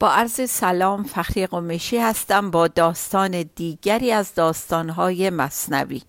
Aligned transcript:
با 0.00 0.10
عرض 0.10 0.50
سلام 0.50 1.02
فخری 1.02 1.46
قمشی 1.46 1.98
هستم 1.98 2.50
با 2.50 2.68
داستان 2.68 3.42
دیگری 3.42 4.12
از 4.12 4.34
داستانهای 4.34 5.30
مصنوی. 5.30 6.02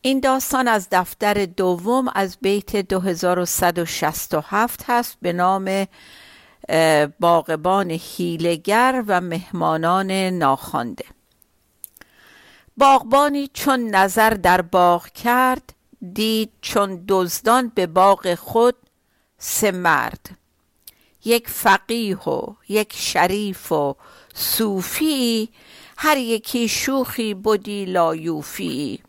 این 0.00 0.20
داستان 0.20 0.68
از 0.68 0.88
دفتر 0.92 1.46
دوم 1.46 2.08
از 2.14 2.38
بیت 2.42 2.76
2167 2.76 4.84
هست 4.86 5.16
به 5.22 5.32
نام 5.32 5.86
باغبان 7.20 7.90
هیلگر 7.90 9.04
و 9.06 9.20
مهمانان 9.20 10.10
ناخوانده. 10.10 11.04
باغبانی 12.76 13.50
چون 13.54 13.80
نظر 13.80 14.30
در 14.30 14.60
باغ 14.60 15.08
کرد 15.08 15.74
دید 16.14 16.52
چون 16.60 17.04
دزدان 17.08 17.72
به 17.74 17.86
باغ 17.86 18.34
خود 18.34 18.74
سه 19.38 19.70
مرد. 19.70 20.45
یک 21.26 21.48
فقیه 21.48 22.18
و 22.18 22.54
یک 22.68 22.92
شریف 22.96 23.72
و 23.72 23.94
صوفی 24.34 25.48
هر 25.96 26.16
یکی 26.16 26.68
شوخی 26.68 27.34
بودی 27.34 27.84
لایوفی. 27.84 29.02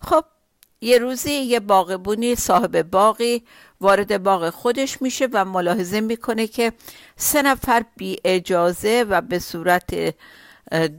خب 0.00 0.24
یه 0.80 0.98
روزی 0.98 1.32
یه 1.32 1.60
باغبونی 1.60 2.34
صاحب 2.34 2.82
باقی 2.82 3.42
وارد 3.80 4.22
باغ 4.22 4.50
خودش 4.50 5.02
میشه 5.02 5.28
و 5.32 5.44
ملاحظه 5.44 6.00
می‌کنه 6.00 6.46
که 6.46 6.72
سه 7.16 7.42
نفر 7.42 7.84
بی 7.96 8.16
اجازه 8.24 9.04
و 9.08 9.20
به 9.20 9.38
صورت 9.38 10.14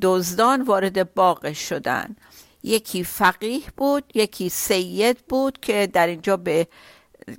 دزدان 0.01 0.61
وارد 0.61 1.13
باغ 1.13 1.53
شدن. 1.53 2.15
یکی 2.63 3.03
فقیه 3.03 3.61
بود 3.77 4.03
یکی 4.13 4.49
سید 4.49 5.17
بود 5.29 5.59
که 5.61 5.87
در 5.93 6.07
اینجا 6.07 6.37
به 6.37 6.67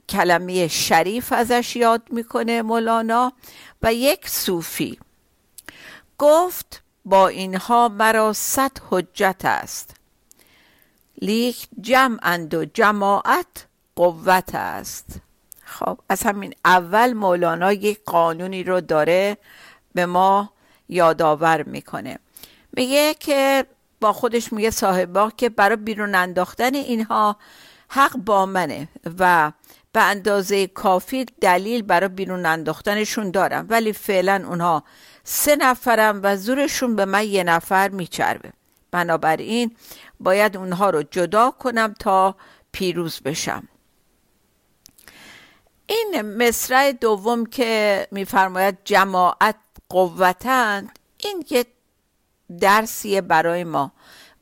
کلمه 0.09 0.69
شریف 0.69 1.33
ازش 1.33 1.77
یاد 1.77 2.03
می‌کنه 2.11 2.63
مولانا. 2.63 3.33
و 3.83 3.95
یک 3.95 4.29
صوفی 4.29 4.99
گفت 6.19 6.83
با 7.05 7.29
اینها 7.29 7.89
مرا 7.89 8.33
صد 8.33 8.73
حجت 8.91 9.41
است. 9.45 9.95
لیک 11.23 11.69
جمعند 11.81 12.55
و 12.55 12.65
جماعت 12.65 13.67
قوت 13.97 14.55
است. 14.55 15.07
خب 15.65 15.99
از 16.09 16.23
همین 16.23 16.55
اول 16.65 17.13
مولانا 17.13 17.73
یک 17.73 18.01
قانونی 18.05 18.65
رو 18.65 18.81
داره 18.81 19.37
به 19.95 20.07
ما 20.07 20.53
یادآور 20.89 21.63
می‌کنه. 21.63 22.19
میگه 22.73 23.15
که 23.15 23.67
با 24.01 24.13
خودش 24.13 24.53
میگه 24.53 24.71
صاحب 24.71 25.33
که 25.37 25.49
برای 25.49 25.77
بیرون 25.77 26.15
انداختن 26.15 26.75
اینها 26.75 27.37
حق 27.95 28.17
با 28.17 28.47
منه 28.47 28.89
و 29.19 29.53
به 29.93 30.03
اندازه 30.03 30.67
کافی 30.67 31.25
دلیل 31.41 31.83
برای 31.83 32.09
بیرون 32.09 32.47
انداختنشون 32.47 33.31
دارم. 33.31 33.67
ولی 33.69 33.93
فعلا 33.93 34.45
اونها 34.48 34.85
سه 35.25 35.57
نفرم 35.57 36.20
و 36.23 36.37
زورشون 36.37 36.97
به 36.97 37.05
من 37.05 37.25
یه 37.27 37.45
نفر 37.45 37.89
میچربه. 37.89 38.53
بنابراین 38.91 39.77
باید 40.20 40.57
اونها 40.57 40.91
رو 40.91 41.03
جدا 41.03 41.51
کنم 41.51 41.95
تا 42.01 42.36
پیروز 42.73 43.20
بشم. 43.20 43.69
این 45.86 46.23
مصرع 46.23 46.92
دوم 46.92 47.47
که 47.47 48.07
میفرماید 48.11 48.79
جماعت 48.85 49.57
قوتند 49.89 50.98
این 51.19 51.45
یه 51.51 51.67
درسیه 52.61 53.20
برای 53.20 53.64
ما. 53.64 53.92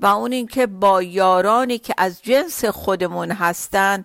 و 0.00 0.06
اون 0.06 0.32
اینکه 0.32 0.66
با 0.66 1.02
یارانی 1.02 1.78
که 1.78 1.94
از 1.98 2.22
جنس 2.22 2.64
خودمون 2.64 3.30
هستن 3.30 4.04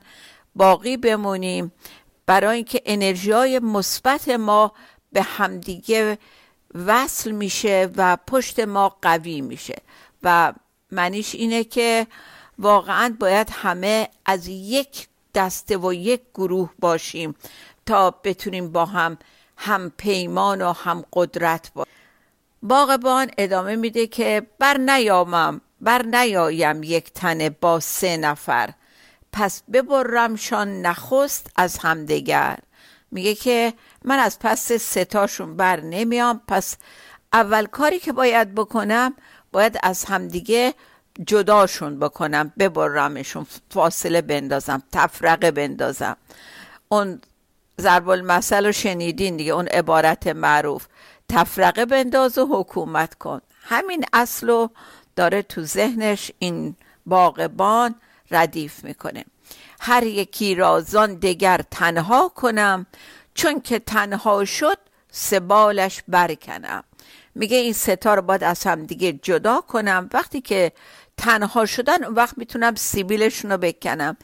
باقی 0.56 0.97
بمونیم 0.97 1.72
برای 2.25 2.56
اینکه 2.56 2.81
انرژی 2.85 3.59
مثبت 3.59 4.29
ما 4.29 4.72
به 5.11 5.22
همدیگه 5.22 6.17
وصل 6.75 7.31
میشه 7.31 7.89
و 7.97 8.17
پشت 8.28 8.59
ما 8.59 8.97
قوی 9.01 9.41
میشه. 9.41 9.75
و 10.23 10.53
معنیش 10.91 11.35
اینه 11.35 11.63
که 11.63 12.07
واقعا 12.59 13.16
باید 13.19 13.50
همه 13.51 14.09
از 14.25 14.47
یک 14.47 15.07
دسته 15.35 15.77
و 15.77 15.94
یک 15.94 16.22
گروه 16.33 16.69
باشیم 16.79 17.35
تا 17.85 18.12
بتونیم 18.12 18.72
با 18.72 18.85
هم 18.85 19.17
هم 19.57 19.91
پیمان 19.97 20.62
و 20.62 20.72
هم 20.72 21.03
قدرت 21.13 21.72
باشیم 21.73 21.94
باغبان 22.63 23.31
ادامه 23.38 23.75
میده 23.75 24.07
که 24.07 24.47
بر 24.59 24.77
نیامم. 24.77 25.62
بر 25.85 26.01
نیایم 26.01 26.84
یک 26.84 27.13
تنه 27.13 27.50
با 27.50 27.79
سه 27.79 28.18
نفر. 28.18 28.69
پس 29.34 29.63
ببرمشان 29.73 30.81
نخست 30.81 31.51
از 31.56 31.78
همدیگر. 31.78 32.57
میگه 33.12 33.35
که 33.35 33.73
من 34.03 34.19
از 34.19 34.40
پس 34.40 34.72
ستاشون 34.72 35.57
بر 35.57 35.81
نمیام. 35.81 36.41
پس 36.47 36.78
اول 37.34 37.66
کاری 37.66 38.00
که 38.00 38.13
باید 38.13 38.56
بکنم 38.56 39.13
باید 39.51 39.79
از 39.84 40.06
همدیگه 40.06 40.74
جداشون 41.28 42.00
بکنم. 42.00 42.53
ببرمشون 42.59 43.45
فاصله 43.72 44.22
بندازم 44.22 44.84
تفرقه 44.91 45.51
بندازم. 45.51 46.18
اون 46.90 47.22
ضرب 47.81 48.09
المثل 48.09 48.66
رو 48.66 48.72
شنیدین 48.72 49.38
دیگه 49.38 49.51
اون 49.51 49.68
عبارت 49.68 50.28
معروف. 50.28 50.88
تفرقه 51.29 51.85
بنداز 51.85 52.38
و 52.38 52.59
حکومت 52.59 53.13
کن. 53.13 53.41
همین 53.62 54.06
اصل 54.13 54.68
داره 55.15 55.41
تو 55.41 55.63
ذهنش 55.63 56.31
این 56.39 56.75
باغبان 57.05 57.95
ردیف 58.31 58.83
می‌کنه. 58.83 59.25
هر 59.79 60.03
یکی 60.03 60.55
را 60.55 60.81
زان 60.81 61.15
دگر 61.15 61.61
تنها 61.71 62.31
کنم 62.35 62.85
چون 63.33 63.61
که 63.61 63.79
تنها 63.79 64.45
شد 64.45 64.77
سبالش 65.11 66.03
برکنم. 66.07 66.83
میگه 67.35 67.57
این 67.57 67.73
ستا 67.73 68.13
رو 68.13 68.21
باید 68.21 68.43
از 68.43 68.63
هم 68.63 68.85
دیگه 68.85 69.13
جدا 69.13 69.61
کنم. 69.61 70.09
وقتی 70.13 70.41
که 70.41 70.71
تنها 71.17 71.65
شدن 71.65 72.03
اون 72.03 72.13
وقت 72.15 72.37
می‌تونم 72.37 72.75
سیبیلشون 72.75 73.51
رو 73.51 73.57
بکنم. 73.57 74.17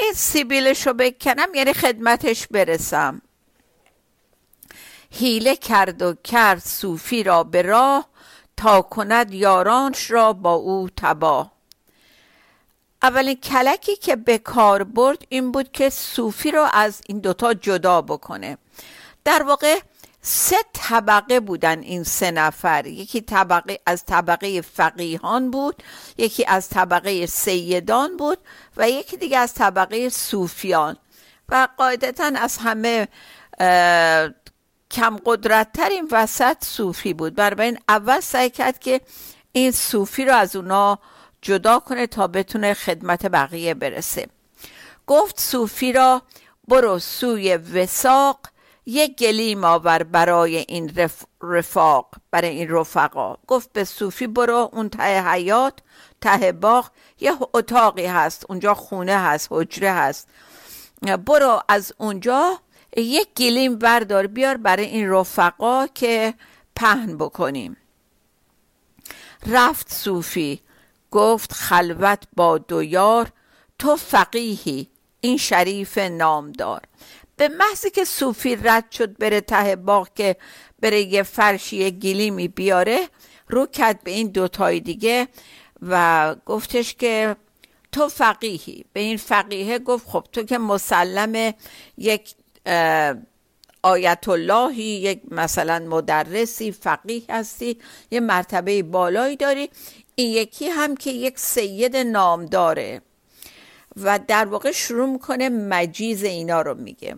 این 0.00 0.12
سیبیلش 0.12 0.86
رو 0.86 0.92
بکنم 0.92 1.48
یعنی 1.54 1.72
خدمتش 1.72 2.46
برسم. 2.46 3.22
هیله 5.10 5.56
کرد 5.56 6.02
و 6.02 6.14
کرد 6.24 6.58
صوفی 6.58 7.22
را 7.22 7.44
به 7.44 7.62
راه 7.62 8.08
تا 8.56 8.82
کند 8.82 9.34
یارانش 9.34 10.10
را 10.10 10.32
با 10.32 10.52
او 10.52 10.88
تباه. 10.96 11.52
اولین 13.02 13.34
کلکی 13.34 13.96
که 13.96 14.16
به 14.16 14.38
کار 14.38 14.84
برد 14.84 15.26
این 15.28 15.52
بود 15.52 15.72
که 15.72 15.90
صوفی 15.90 16.50
رو 16.50 16.68
از 16.72 17.00
این 17.06 17.18
دوتا 17.18 17.54
جدا 17.54 18.02
بکنه. 18.02 18.58
در 19.24 19.42
واقع 19.42 19.80
سه 20.22 20.56
طبقه 20.72 21.40
بودن 21.40 21.78
این 21.78 22.04
سه 22.04 22.30
نفر. 22.30 22.86
یکی 22.86 23.20
طبقه 23.20 23.80
از 23.86 24.04
طبقه 24.04 24.60
فقیهان 24.60 25.50
بود 25.50 25.82
یکی 26.18 26.44
از 26.46 26.68
طبقه 26.68 27.26
سیدان 27.26 28.16
بود 28.16 28.38
و 28.76 28.90
یکی 28.90 29.16
دیگه 29.16 29.38
از 29.38 29.54
طبقه 29.54 30.08
صوفیان. 30.08 30.96
و 31.48 31.68
قاعدتا 31.76 32.30
از 32.36 32.58
همه 32.58 33.08
کم 34.94 35.16
قدرت 35.24 35.72
ترین 35.72 36.08
وسط 36.12 36.64
صوفی 36.64 37.14
بود. 37.14 37.60
این 37.60 37.78
اول 37.88 38.20
سعی 38.20 38.50
کرد 38.50 38.78
که 38.78 39.00
این 39.52 39.70
صوفی 39.70 40.24
رو 40.24 40.34
از 40.34 40.56
اونا 40.56 40.98
جدا 41.42 41.78
کنه 41.78 42.06
تا 42.06 42.26
بتونه 42.26 42.74
خدمت 42.74 43.26
بقیه 43.26 43.74
برسه. 43.74 44.26
گفت 45.06 45.40
صوفی 45.40 45.92
را 45.92 46.22
برو 46.68 46.98
سوی 46.98 47.56
وساق 47.56 48.38
یک 48.86 49.16
گلیم 49.16 49.64
آور 49.64 50.02
برای 50.02 50.56
این 50.56 51.12
رفاق 51.42 52.14
برای 52.30 52.48
این 52.48 52.70
رفقا. 52.70 53.36
گفت 53.46 53.72
به 53.72 53.84
صوفی 53.84 54.26
برو 54.26 54.70
اون 54.72 54.88
ته 54.88 55.30
حیات 55.30 55.78
ته 56.20 56.52
باغ 56.52 56.90
یه 57.20 57.32
اتاقی 57.54 58.06
هست 58.06 58.46
اونجا 58.48 58.74
خونه 58.74 59.16
هست 59.18 59.48
حجره 59.50 59.92
هست. 59.92 60.28
برو 61.26 61.62
از 61.68 61.92
اونجا 61.98 62.58
یک 62.96 63.28
گلیم 63.36 63.78
بردار 63.78 64.26
بیار 64.26 64.56
برای 64.56 64.84
این 64.86 65.10
رفقا 65.10 65.86
که 65.86 66.34
پهن 66.76 67.16
بکنیم. 67.16 67.76
رفت 69.46 69.92
صوفی 69.92 70.60
گفت 71.10 71.52
خلوت 71.52 72.22
با 72.36 72.58
دویار 72.58 73.32
تو 73.78 73.96
فقیهی 73.96 74.88
این 75.20 75.36
شریف 75.36 75.98
نامدار. 75.98 76.80
به 77.36 77.48
محضی 77.48 77.90
که 77.90 78.04
صوفی 78.04 78.56
رد 78.56 78.90
شد 78.90 79.18
بره 79.18 79.40
ته 79.40 79.76
باغ 79.76 80.08
که 80.14 80.36
بره 80.80 81.00
یه 81.00 81.22
فرشی 81.22 81.90
گلیمی 81.90 82.48
بیاره 82.48 83.08
رو 83.48 83.66
کرد 83.66 84.04
به 84.04 84.10
این 84.10 84.28
دوتای 84.28 84.80
دیگه 84.80 85.28
و 85.82 86.34
گفتش 86.46 86.94
که 86.94 87.36
تو 87.92 88.08
فقیهی. 88.08 88.84
به 88.92 89.00
این 89.00 89.16
فقیه 89.16 89.78
گفت 89.78 90.08
خب 90.08 90.24
تو 90.32 90.42
که 90.42 90.58
مسلم 90.58 91.54
یک 91.98 92.34
آیت 93.82 94.28
اللهی 94.28 94.84
یک 94.84 95.20
مثلا 95.30 95.78
مدرسی 95.78 96.72
فقیه 96.72 97.22
هستی 97.30 97.78
یه 98.10 98.20
مرتبه 98.20 98.82
بالایی 98.82 99.36
داری. 99.36 99.70
این 100.14 100.30
یکی 100.30 100.68
هم 100.68 100.96
که 100.96 101.10
یک 101.10 101.38
سید 101.38 101.96
نام 101.96 102.46
داره 102.46 103.00
و 103.96 104.20
در 104.28 104.44
واقع 104.44 104.72
شروع 104.72 105.08
می‌کنه 105.08 105.48
مجیز 105.48 106.24
اینا 106.24 106.62
رو 106.62 106.74
میگه. 106.74 107.16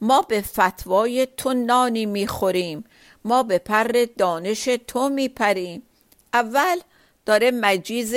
ما 0.00 0.22
به 0.22 0.40
فتوای 0.40 1.28
تو 1.36 1.54
نانی 1.54 2.06
می‌خوریم 2.06 2.84
ما 3.24 3.42
به 3.42 3.58
پر 3.58 4.06
دانش 4.18 4.64
تو 4.64 5.08
میپریم. 5.08 5.82
اول 6.34 6.78
داره 7.26 7.50
مجیز 7.50 8.14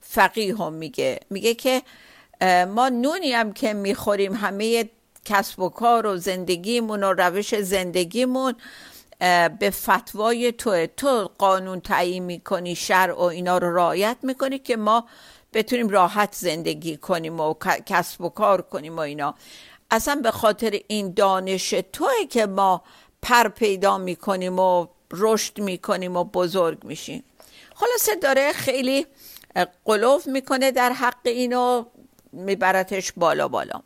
فقیه 0.00 0.56
هم 0.56 0.72
میگه. 0.72 1.20
میگه 1.30 1.54
که 1.54 1.82
ما 2.68 2.88
نونی 2.88 3.32
هم 3.32 3.52
که 3.52 3.72
می‌خوریم 3.72 4.34
همه 4.34 4.90
کسب 5.28 5.60
و 5.60 5.68
کار 5.68 6.06
و 6.06 6.16
زندگیمون 6.16 7.04
و 7.04 7.12
روش 7.12 7.60
زندگیمون 7.60 8.54
به 9.58 9.70
فتوای 9.70 10.52
تو 10.52 10.86
تو 10.86 11.30
قانون 11.38 11.80
تعیین 11.80 12.24
می‌کنی 12.24 12.74
شرع 12.76 13.14
و 13.14 13.20
اینا 13.20 13.58
رو 13.58 13.76
رعایت 13.76 14.16
می‌کنی 14.22 14.58
که 14.58 14.76
ما 14.76 15.04
بتونیم 15.52 15.88
راحت 15.88 16.34
زندگی 16.34 16.96
کنیم 16.96 17.40
و 17.40 17.54
کسب 17.86 18.20
و 18.20 18.28
کار 18.28 18.62
کنیم 18.62 18.96
و 18.96 19.00
اینا. 19.00 19.34
اصلا 19.90 20.14
به 20.14 20.30
خاطر 20.30 20.80
این 20.88 21.12
دانش 21.14 21.70
توی 21.70 22.26
که 22.30 22.46
ما 22.46 22.82
پر 23.22 23.48
پیدا 23.48 23.98
می‌کنیم 23.98 24.58
و 24.58 24.86
رشد 25.10 25.58
می‌کنیم 25.58 26.16
و 26.16 26.24
بزرگ 26.24 26.84
میشیم. 26.84 27.24
خلاصه 27.74 28.14
داره 28.14 28.52
خیلی 28.52 29.06
قلوف 29.84 30.26
می‌کنه 30.26 30.70
در 30.70 30.92
حق 30.92 31.24
اینو 31.24 31.84
میبرتش 32.32 33.12
بالا 33.16 33.48
بالا. 33.48 33.82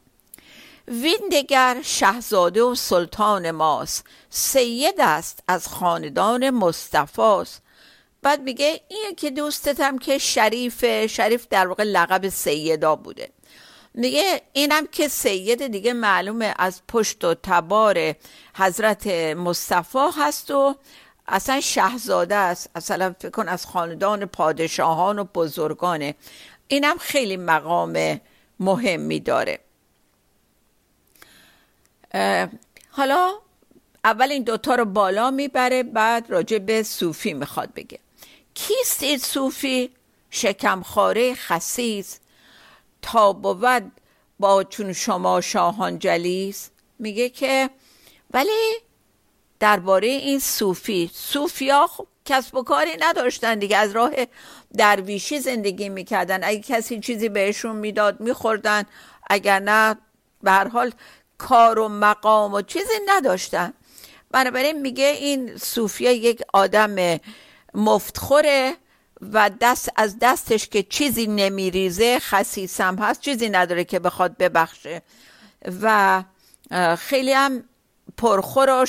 وین 0.89 1.29
دگر 1.33 1.77
شهزاده 1.85 2.63
و 2.63 2.75
سلطان 2.75 3.51
ماست 3.51 4.05
سید 4.31 5.01
است 5.01 5.43
از 5.49 5.69
خاندان 5.69 6.51
مصطفاست 6.51 7.63
بعد 8.23 8.43
میگه 8.43 8.81
این 8.89 9.15
که 9.17 9.31
دوستتم 9.31 9.99
که 9.99 10.19
شریف 10.19 11.07
شریف 11.07 11.47
در 11.51 11.67
واقع 11.67 11.85
لقب 11.85 12.29
سیدا 12.29 12.97
بوده. 12.97 13.29
میگه 13.95 14.43
اینم 14.53 14.87
که 14.87 15.09
سید 15.09 15.67
دیگه 15.67 15.93
معلومه 15.93 16.55
از 16.59 16.83
پشت 16.89 17.25
و 17.25 17.35
تبار 17.35 18.15
حضرت 18.57 19.07
مصطفی 19.37 20.09
هست 20.19 20.51
و 20.51 20.75
اصلا 21.29 21.61
شهزاده 21.61 22.35
است. 22.35 22.71
اصلا 22.75 23.15
فکر 23.19 23.31
کن 23.31 23.49
از 23.49 23.67
خاندان 23.67 24.27
پادشاهان 24.27 25.19
و 25.19 25.25
بزرگانه 25.25 26.15
اینم 26.69 26.99
خیلی 26.99 27.37
مقام 27.37 28.21
مهمی 28.61 29.21
داره. 29.21 29.59
حالا 32.91 33.33
اول 34.05 34.33
این 34.33 34.43
دوتا 34.43 34.75
رو 34.75 34.85
بالا 34.85 35.31
می‌بره 35.31 35.83
بعد 35.83 36.31
راجع 36.31 36.59
به 36.59 36.83
صوفی 36.83 37.33
می‌خواد 37.35 37.75
بگه. 37.75 37.99
کیست 38.55 39.03
این 39.03 39.19
صوفی؟ 39.19 39.91
شکمخاره 40.31 41.35
خسیز 41.35 42.21
تا 43.03 43.33
بود 43.33 43.93
با 44.39 44.65
چون 44.65 44.93
شما 44.93 45.41
شاهان 45.41 45.99
جلیس. 45.99 46.71
میگه 46.99 47.29
که 47.29 47.71
ولی 48.31 48.77
درباره 49.61 50.07
این 50.09 50.39
صوفی 50.39 51.11
صوفیا 51.15 51.87
خب 51.87 52.07
کسب 52.25 52.55
و 52.55 52.63
کاری 52.63 52.91
نداشتن 53.01 53.59
دیگه 53.59 53.77
از 53.77 53.93
راه 53.93 54.13
درویشی 54.77 55.41
زندگی 55.41 55.89
می‌کردن. 55.89 56.45
اگه 56.45 56.61
کسی 56.61 57.01
چیزی 57.01 57.29
بهشون 57.29 57.77
می‌داد 57.77 58.21
میخوردن. 58.21 58.85
اگر 59.31 59.59
نه 59.59 59.97
به 60.43 60.51
هر 60.51 60.69
حال 60.69 60.93
کار 61.43 61.79
و 61.79 61.89
مقام 61.89 62.55
و 62.55 62.63
چیزی 62.63 62.95
نداشتن. 63.07 63.73
بنابراین 64.31 64.81
میگه 64.81 65.05
این 65.05 65.57
صوفیه 65.57 66.13
یک 66.13 66.43
آدم 66.53 67.21
مفتخوره 67.75 68.77
و 69.33 69.51
دست 69.61 69.93
از 69.97 70.17
دستش 70.21 70.69
که 70.69 70.83
چیزی 70.83 71.27
نمیریزه 71.27 72.19
خسیسم 72.19 72.97
هست 72.97 73.21
چیزی 73.21 73.49
نداره 73.49 73.85
که 73.85 73.99
بخواد 73.99 74.37
ببخشه. 74.37 75.03
و 75.83 76.23
خیلی 76.99 77.33
هم 77.33 77.65
پرخور 78.17 78.71
و 78.71 78.85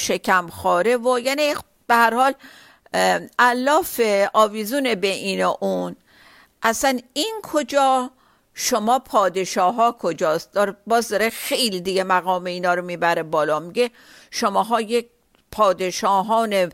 و 0.97 1.19
یعنی 1.19 1.53
به 1.88 1.95
هر 1.95 2.13
حال 2.13 2.33
الاف 3.39 4.01
آویزون 4.33 4.95
به 4.95 5.07
این 5.07 5.45
و 5.45 5.56
اون. 5.59 5.95
اصلا 6.63 6.99
این 7.13 7.39
کجا؟ 7.44 8.11
شما 8.53 9.00
پادشاه 9.00 9.75
ها 9.75 9.95
کجاست؟ 10.00 10.51
دار 10.53 10.77
باز 10.88 11.09
داره 11.09 11.29
خیلی 11.29 11.81
دیگه 11.81 12.03
مقام 12.03 12.45
اینا 12.45 12.73
رو 12.73 12.81
می‌بره 12.81 13.23
بالا. 13.23 13.59
میگه 13.59 13.91
شماها 14.31 14.81
یک 14.81 15.09
پادشاهان 15.51 16.71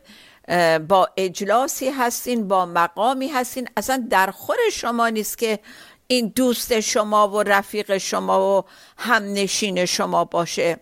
با 0.88 1.08
اجلاسی 1.16 1.90
هستین 1.90 2.48
با 2.48 2.66
مقامی 2.66 3.28
هستین. 3.28 3.68
اصلا 3.76 4.06
در 4.10 4.30
خور 4.30 4.56
شما 4.72 5.08
نیست 5.08 5.38
که 5.38 5.58
این 6.06 6.32
دوست 6.36 6.80
شما 6.80 7.28
و 7.28 7.42
رفیق 7.42 7.98
شما 7.98 8.58
و 8.58 8.64
همنشین 8.96 9.84
شما 9.84 10.24
باشه. 10.24 10.80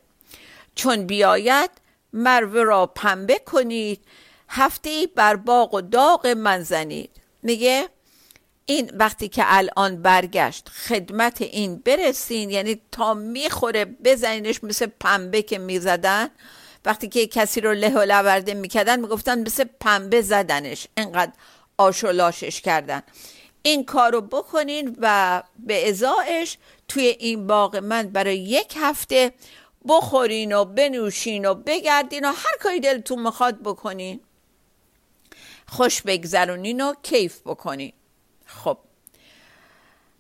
چون 0.75 1.07
بیاید 1.07 1.71
مروه 2.13 2.63
را 2.63 2.87
پنبه 2.87 3.39
کنید 3.39 4.05
هفته 4.49 5.09
بر 5.17 5.37
باغ 5.37 5.75
و 5.75 5.81
داغ 5.81 6.27
من 6.27 6.63
زنید. 6.63 7.11
میگه 7.43 7.89
این 8.71 8.91
وقتی 8.95 9.29
که 9.29 9.43
الان 9.47 10.03
برگشت 10.03 10.69
خدمت 10.69 11.43
این 11.43 11.77
برسین 11.77 12.51
یعنی 12.51 12.81
تا 12.93 13.15
می‌خوره 13.15 13.85
بزنینش 13.85 14.65
مثل 14.65 14.87
پنبه 15.01 15.43
که 15.43 15.59
می‌زدن. 15.59 16.31
وقتی 16.85 17.09
که 17.09 17.27
کسی 17.27 17.61
رو 17.61 17.73
له 17.73 17.89
و 17.89 17.99
لورده 17.99 18.55
می‌کردن 18.55 19.01
می‌گفتن 19.01 19.41
مثل 19.41 19.65
پنبه 19.81 20.23
زدنش 20.23 20.87
انقدر 20.97 21.33
آشولاشش 21.79 22.61
کردن. 22.61 23.03
این 23.63 23.85
کار 23.85 24.13
رو 24.13 24.21
بکنین 24.21 24.97
و 25.01 25.43
به 25.59 25.89
ازایش 25.89 26.59
توی 26.89 27.07
این 27.07 27.47
باغ 27.47 27.77
من 27.77 28.03
برای 28.03 28.39
یک 28.39 28.75
هفته 28.77 29.33
بخورین 29.89 30.53
و 30.53 30.65
بنوشین 30.65 31.47
و 31.47 31.55
بگردین 31.55 32.25
و 32.25 32.29
هر 32.29 32.57
کاری 32.61 32.81
دلتون 32.81 33.23
می‌خواد 33.23 33.63
بکنین. 33.63 34.21
خوش 35.69 36.03
بگذرونین 36.03 36.81
و 36.81 36.95
کیف 37.03 37.41
بکنین. 37.41 37.93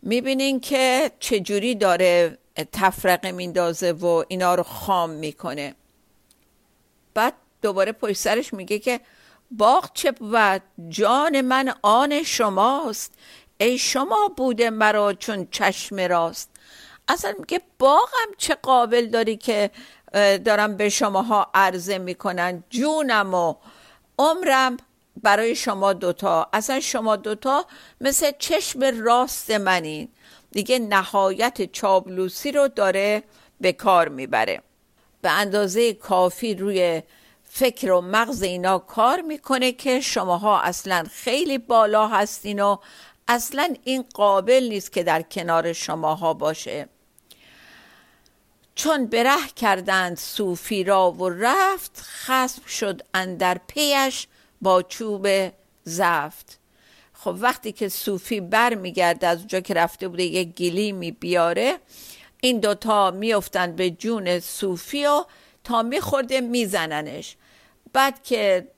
می‌بینین 0.02 0.60
که 0.60 1.10
چجوری 1.20 1.74
داره 1.74 2.38
تفرقه 2.72 3.32
میندازه 3.32 3.92
و 3.92 4.24
اینا 4.28 4.54
رو 4.54 4.62
خام 4.62 5.10
می‌کنه. 5.10 5.74
بعد 7.14 7.34
دوباره 7.62 7.92
پشت 7.92 8.16
سرش 8.16 8.54
میگه 8.54 8.78
که 8.78 9.00
باغ 9.50 9.90
چه 9.94 10.12
و 10.32 10.60
جان 10.88 11.40
من 11.40 11.74
آن 11.82 12.22
شماست. 12.22 13.14
ای 13.60 13.78
شما 13.78 14.34
بوده 14.36 14.70
مرا 14.70 15.12
چون 15.12 15.48
چشم 15.50 16.00
راست. 16.00 16.50
اصلا 17.08 17.34
میگه 17.38 17.60
باغم 17.78 18.28
چه 18.38 18.54
قابل 18.54 19.06
داری 19.06 19.36
که 19.36 19.70
دارم 20.44 20.76
به 20.76 20.88
شماها 20.88 21.50
عرضه 21.54 21.98
می‌کنن؟ 21.98 22.64
جونم 22.70 23.34
و 23.34 23.54
عمرم 24.18 24.76
برای 25.22 25.54
شما 25.54 25.92
دوتا. 25.92 26.48
اصلا 26.52 26.80
شما 26.80 27.16
دوتا 27.16 27.66
مثل 28.00 28.32
چشم 28.38 29.04
راست 29.04 29.50
منین 29.50 30.08
دیگه 30.52 30.78
نهایت 30.78 31.72
چابلوسی 31.72 32.52
رو 32.52 32.68
داره 32.68 33.22
به 33.60 33.72
کار 33.72 34.08
می‌بره. 34.08 34.62
به 35.22 35.30
اندازه 35.30 35.92
کافی 35.92 36.54
روی 36.54 37.02
فکر 37.44 37.92
و 37.92 38.00
مغز 38.00 38.42
اینا 38.42 38.78
کار 38.78 39.20
می‌کنه 39.20 39.72
که 39.72 40.00
شماها 40.00 40.60
اصلا 40.60 41.04
خیلی 41.12 41.58
بالا 41.58 42.08
هستین 42.08 42.60
و 42.60 42.76
اصلا 43.28 43.74
این 43.84 44.04
قابل 44.14 44.66
نیست 44.68 44.92
که 44.92 45.02
در 45.02 45.22
کنار 45.22 45.72
شماها 45.72 46.34
باشه. 46.34 46.88
چون 48.74 49.06
بره 49.06 49.48
کردند 49.56 50.18
صوفی 50.18 50.84
را 50.84 51.10
و 51.10 51.28
رفت 51.28 52.00
خسب 52.00 52.66
شد 52.66 53.02
اندر 53.14 53.60
پیش 53.66 54.26
با 54.62 54.82
چوب 54.82 55.28
زفت. 55.84 56.58
خب 57.12 57.36
وقتی 57.40 57.72
که 57.72 57.88
صوفی 57.88 58.40
بر 58.40 58.74
میگرده 58.74 59.26
از 59.26 59.38
اونجا 59.38 59.60
که 59.60 59.74
رفته 59.74 60.08
بوده 60.08 60.22
یک 60.22 60.54
گلیمی 60.54 61.10
بیاره 61.10 61.78
این 62.40 62.60
دوتا 62.60 63.10
میفتند 63.10 63.76
به 63.76 63.90
جون 63.90 64.40
صوفی 64.40 65.06
و 65.06 65.24
تا 65.64 65.82
میخورده 65.82 66.40
میزننش. 66.40 67.36
بعد 67.92 68.22
که 68.22 68.68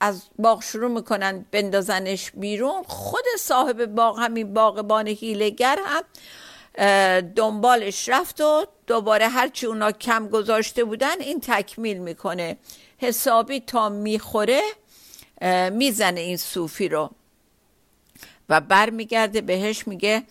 از 0.00 0.22
باغ 0.38 0.62
شروع 0.62 0.90
می‌کنن 0.90 1.44
بندازنش 1.50 2.30
بیرون 2.30 2.82
خود 2.82 3.24
صاحب 3.38 3.86
باغ 3.86 4.18
همین 4.18 4.54
باغبان 4.54 5.06
هیلگر 5.06 5.78
هم 5.84 6.02
دنبالش 7.20 8.08
رفت 8.08 8.40
و 8.40 8.66
دوباره 8.86 9.28
هرچی 9.28 9.66
اونا 9.66 9.92
کم 9.92 10.28
گذاشته 10.28 10.84
بودن 10.84 11.20
این 11.20 11.40
تکمیل 11.40 11.98
می‌کنه. 11.98 12.56
حسابی 12.98 13.60
تا 13.60 13.88
می‌خوره 13.88 14.62
می‌زنه 15.72 16.20
این 16.20 16.36
صوفی 16.36 16.88
رو. 16.88 17.10
و 18.48 18.60
برمیگرده 18.60 19.40
بهش 19.40 19.86
میگه 19.88 20.22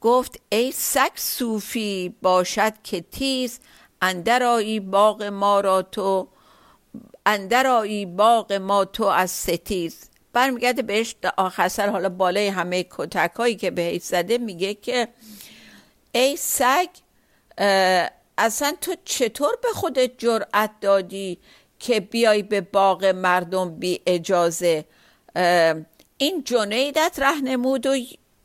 گفت 0.00 0.40
ای 0.48 0.72
سگ 0.72 1.10
صوفی 1.14 2.14
باشد 2.22 2.72
که 2.84 3.00
تیز 3.00 3.60
اندر 4.02 4.62
باغ 4.80 5.22
ما 5.22 5.60
را 5.60 5.82
تو 5.82 6.28
اندر 7.26 7.86
باغ 8.06 8.52
ما 8.52 8.84
تو 8.84 9.04
از 9.04 9.30
ستیز. 9.30 10.10
برمیگرده 10.32 10.82
بهش 10.82 11.14
آخر 11.36 11.68
سر 11.68 11.88
حالا 11.88 12.08
بالای 12.08 12.48
همه 12.48 12.86
کتک 12.90 13.32
هایی 13.36 13.56
که 13.56 13.70
بهش 13.70 14.02
زده 14.02 14.38
میگه 14.38 14.74
که 14.74 15.08
ای 16.12 16.36
سگ 16.36 16.88
اصلا 18.38 18.76
تو 18.80 18.94
چطور 19.04 19.58
به 19.62 19.68
خودت 19.68 20.18
جرأت 20.18 20.70
دادی؟ 20.80 21.38
که 21.80 22.00
بیای 22.00 22.42
به 22.42 22.60
باغ 22.60 23.04
مردم 23.04 23.74
بی 23.78 24.00
اجازه. 24.06 24.84
این 26.18 26.42
جنیدت 26.44 27.18
رهنمود 27.18 27.86
و 27.86 27.96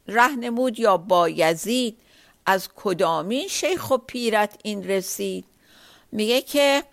رهنمود 0.08 0.80
یا 0.80 0.98
بایزید 0.98 1.98
از 2.46 2.70
کدامین 2.76 3.48
شیخ 3.48 3.92
و 3.92 3.98
پیرت 3.98 4.60
این 4.64 4.84
رسید؟ 4.84 5.46
میگه 6.12 6.42
که 6.42 6.84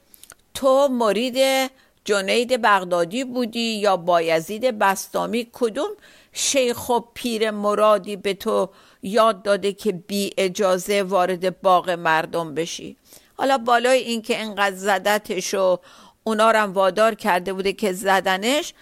تو 0.55 0.89
مرید 0.89 1.71
جنید 2.05 2.63
بغدادی 2.63 3.25
بودی 3.25 3.79
یا 3.79 3.97
بایزید 3.97 4.79
بستامی؟ 4.79 5.49
کدوم 5.53 5.91
شیخ 6.33 6.89
و 6.89 7.01
پیر 7.15 7.51
مرادی 7.51 8.17
به 8.17 8.35
تو 8.35 8.69
یاد 9.03 9.43
داده 9.43 9.73
که 9.73 9.93
بی 9.93 10.33
اجازه 10.39 11.03
وارد 11.03 11.61
باغ 11.61 11.91
مردم 11.91 12.55
بشی؟ 12.55 12.97
حالا 13.35 13.59
بالای 13.59 13.99
اینکه 13.99 14.41
انقدر 14.41 14.77
زدتش 14.77 15.55
و 15.55 15.79
اونا 16.25 16.51
رو 16.51 16.73
وادار 16.73 17.15
کرده 17.15 17.53
بوده 17.53 17.73
که 17.73 17.93
زدنش. 17.93 18.75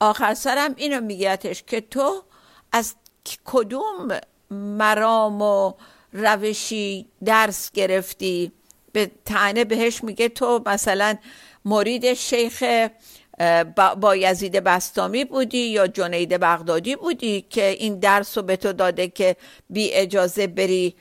آخر 0.00 0.34
سرم 0.34 0.74
اینو 0.76 1.00
میگتش 1.00 1.62
که 1.62 1.80
تو 1.80 2.22
از 2.72 2.94
کدوم 3.44 4.08
مرام 4.50 5.42
و 5.42 5.72
روشی 6.12 7.06
درس 7.24 7.70
گرفتی؟ 7.70 8.52
به 8.92 9.10
تعنه 9.24 9.64
بهش 9.64 10.04
میگه 10.04 10.28
تو 10.28 10.62
مثلا 10.66 11.16
مرید 11.64 12.14
شیخ 12.14 12.88
با 14.00 14.16
یزید 14.16 14.52
بستامی 14.52 15.24
بودی 15.24 15.58
یا 15.58 15.86
جنید 15.86 16.28
بغدادی 16.28 16.96
بودی 16.96 17.46
که 17.50 17.66
این 17.66 17.98
درس 17.98 18.38
رو 18.38 18.44
به 18.44 18.56
تو 18.56 18.72
داده 18.72 19.08
که 19.08 19.36
بی 19.70 19.92
اجازه 19.92 20.46
بری 20.46 20.94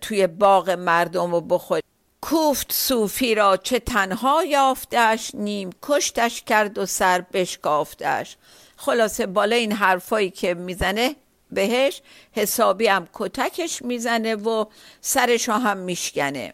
توی 0.00 0.26
باغ 0.26 0.70
مردم 0.70 1.32
رو 1.32 1.40
بخوری؟ 1.40 1.82
کوفت 2.24 2.72
صوفی 2.72 3.34
را 3.34 3.56
چه 3.56 3.78
تنها 3.78 4.44
یافتش 4.44 5.30
نیم 5.34 5.70
کشتش 5.82 6.42
کرد 6.42 6.78
و 6.78 6.86
سر 6.86 7.20
بشکافتش. 7.20 8.36
خلاصه 8.76 9.26
بالا 9.26 9.56
این 9.56 9.72
حرفایی 9.72 10.30
که 10.30 10.54
می‌زنه 10.54 11.16
بهش 11.50 12.02
حسابی 12.32 12.86
هم 12.86 13.08
کتکش 13.12 13.82
می‌زنه 13.82 14.34
و 14.34 14.64
سرش 15.00 15.48
هم 15.48 15.76
میشکنه. 15.76 16.52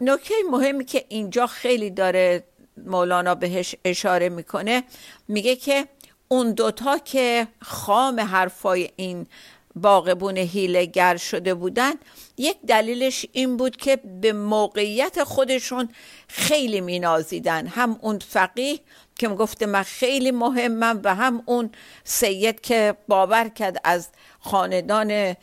نکته 0.00 0.34
مهمی 0.50 0.84
که 0.84 1.04
اینجا 1.08 1.46
خیلی 1.46 1.90
داره 1.90 2.44
مولانا 2.76 3.34
بهش 3.34 3.74
اشاره 3.84 4.28
می‌کنه 4.28 4.82
میگه 5.28 5.56
که 5.56 5.88
اون 6.28 6.52
دوتا 6.52 6.98
که 6.98 7.48
خام 7.62 8.20
حرفای 8.20 8.90
این 8.96 9.26
باغبون 9.80 10.36
هیلگر 10.36 11.16
شده 11.16 11.54
بودن 11.54 11.92
یک 12.36 12.56
دلیلش 12.66 13.26
این 13.32 13.56
بود 13.56 13.76
که 13.76 13.96
به 13.96 14.32
موقعیت 14.32 15.24
خودشون 15.24 15.88
خیلی 16.28 16.80
مینازیدن. 16.80 17.66
هم 17.66 17.98
اون 18.02 18.18
فقیه 18.18 18.80
که 19.14 19.28
گفته 19.28 19.66
من 19.66 19.82
خیلی 19.82 20.30
مهمم 20.30 21.00
و 21.04 21.14
هم 21.14 21.42
اون 21.46 21.70
سید 22.04 22.60
که 22.60 22.94
باور 23.08 23.48
کرد 23.48 23.80
از 23.84 24.08
خاندان 24.40 25.36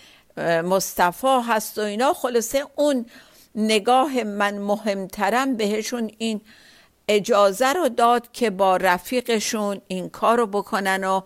مصطفی 0.64 1.42
هست 1.48 1.78
و 1.78 1.82
اینا. 1.82 2.14
خلاصه 2.14 2.66
اون 2.76 3.06
نگاه 3.56 4.24
من 4.24 4.58
مهمترم 4.58 5.56
بهشون 5.56 6.12
این 6.18 6.42
اجازه 7.08 7.74
رو 7.74 7.90
داد 7.90 8.32
که 8.32 8.50
با 8.50 8.78
رفیقشون 8.78 9.82
این 9.88 10.10
کار 10.10 10.38
رو 10.38 10.48
بکنن 10.48 11.04
و 11.04 11.22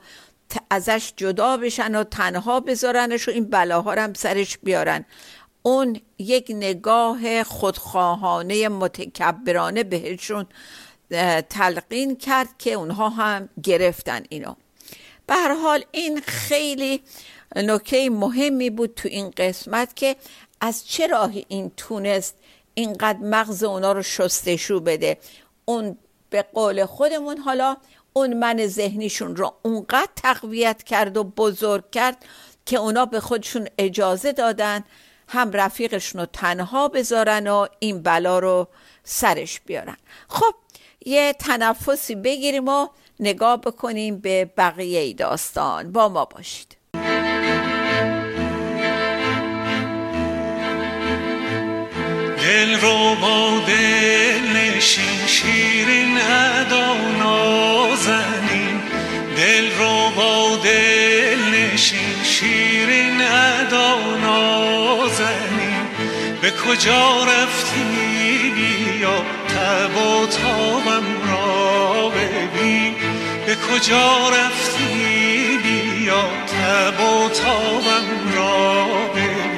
ازش 0.69 1.13
جدا 1.17 1.57
بشن 1.57 1.95
و 1.95 2.03
تنها 2.03 2.59
بذارنش 2.59 3.27
و 3.27 3.31
این 3.31 3.45
بلاها 3.45 3.93
رو 3.93 4.01
هم 4.01 4.13
سرش 4.13 4.57
بیارن. 4.57 5.05
اون 5.63 6.01
یک 6.17 6.47
نگاه 6.49 7.43
خودخواهانه 7.43 8.69
متکبرانه 8.69 9.83
بهشون 9.83 10.45
تلقین 11.49 12.15
کرد 12.15 12.47
که 12.57 12.73
اونها 12.73 13.09
هم 13.09 13.49
گرفتن 13.63 14.23
اینو. 14.29 14.55
به 15.27 15.33
هر 15.35 15.53
حال 15.53 15.83
این 15.91 16.21
خیلی 16.21 17.01
نکته 17.55 18.09
مهمی 18.09 18.69
بود 18.69 18.93
تو 18.93 19.07
این 19.07 19.33
قسمت 19.37 19.95
که 19.95 20.15
از 20.61 20.87
چه 20.87 21.07
راهی 21.07 21.45
این 21.47 21.71
تونست 21.77 22.35
اینقدر 22.73 23.19
مغز 23.19 23.63
اونا 23.63 23.91
رو 23.91 24.03
شستشو 24.03 24.79
بده. 24.79 25.17
اون 25.65 25.97
به 26.29 26.41
قول 26.53 26.85
خودمون 26.85 27.37
حالا 27.37 27.77
اون 28.13 28.33
من 28.33 28.67
ذهنیشون 28.67 29.35
رو 29.35 29.53
اونقدر 29.61 30.11
تقویت 30.15 30.83
کرد 30.83 31.17
و 31.17 31.23
بزرگ 31.23 31.91
کرد 31.91 32.25
که 32.65 32.77
اونا 32.77 33.05
به 33.05 33.19
خودشون 33.19 33.67
اجازه 33.77 34.31
دادن 34.31 34.83
هم 35.27 35.51
رفیقشون 35.51 36.21
رو 36.21 36.27
تنها 36.33 36.87
بذارن 36.87 37.47
و 37.47 37.67
این 37.79 38.01
بلا 38.01 38.39
رو 38.39 38.67
سرش 39.03 39.59
بیارن. 39.59 39.97
خب 40.27 40.55
یه 41.05 41.33
تنفسی 41.39 42.15
بگیریم 42.15 42.67
و 42.67 42.87
نگاه 43.19 43.61
بکنیم 43.61 44.19
به 44.19 44.45
بقیه 44.45 45.13
داستان. 45.13 45.91
با 45.91 46.09
ما 46.09 46.25
باشید. 46.25 46.78
دل 52.59 52.79
رو 52.79 53.15
با 53.15 53.61
دل 53.67 54.57
نشین 54.57 55.27
شیرین 55.27 56.17
ادا 56.17 56.95
نازنین. 57.19 58.81
دل 59.37 59.71
رو 59.79 60.09
با 60.15 60.59
دل 60.63 61.39
نشین 61.53 62.23
شیرین 62.23 63.21
ادا 63.21 63.97
نازنین. 64.23 65.87
به 66.41 66.51
کجا 66.51 67.23
رفتی 67.23 68.51
بیا 68.55 69.25
تب 69.47 69.97
و 69.97 70.27
تابم 70.27 71.05
را 71.31 72.09
ببین. 72.09 72.95
به 73.45 73.55
کجا 73.55 74.29
رفتی 74.29 75.59
بیا 75.63 76.29
تب 76.47 76.99
و 76.99 77.29
تابم 77.29 78.35
را 78.35 78.85
ببین. 79.15 79.48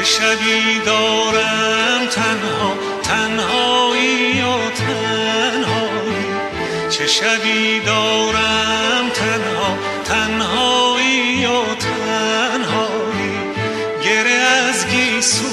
چه 0.00 0.06
شبی 0.06 0.80
دارم 0.86 2.06
تنها 2.10 2.74
تنهایی 3.02 4.40
و 4.40 4.70
تنهایی؟ 4.70 6.26
چه 6.90 7.06
شبی 7.06 7.80
دارم 7.80 9.08
تنها 9.14 9.78
تنهایی 10.04 11.46
و 11.46 11.74
تنهایی؟ 11.74 13.38
گره 14.04 14.30
از 14.30 14.86
گیسو 14.86 15.44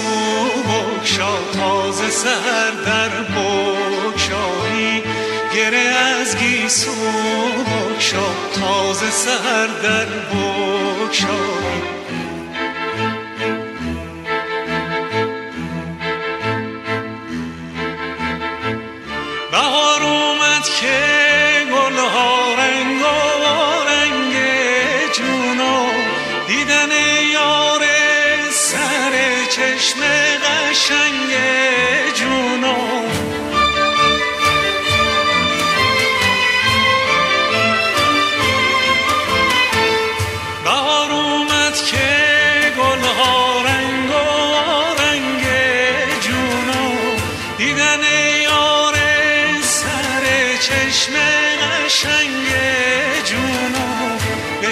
بکشا 0.70 1.38
تازه 1.54 2.10
سهر 2.10 2.72
در 2.86 3.10
بکشایی 3.10 5.04
گره 5.56 5.78
از 5.78 6.38
گیسو 6.38 6.92
بکشا 6.92 8.28
تازه 8.60 9.12
سهر 9.12 9.68
در 9.84 10.06
بکشایی 10.06 11.47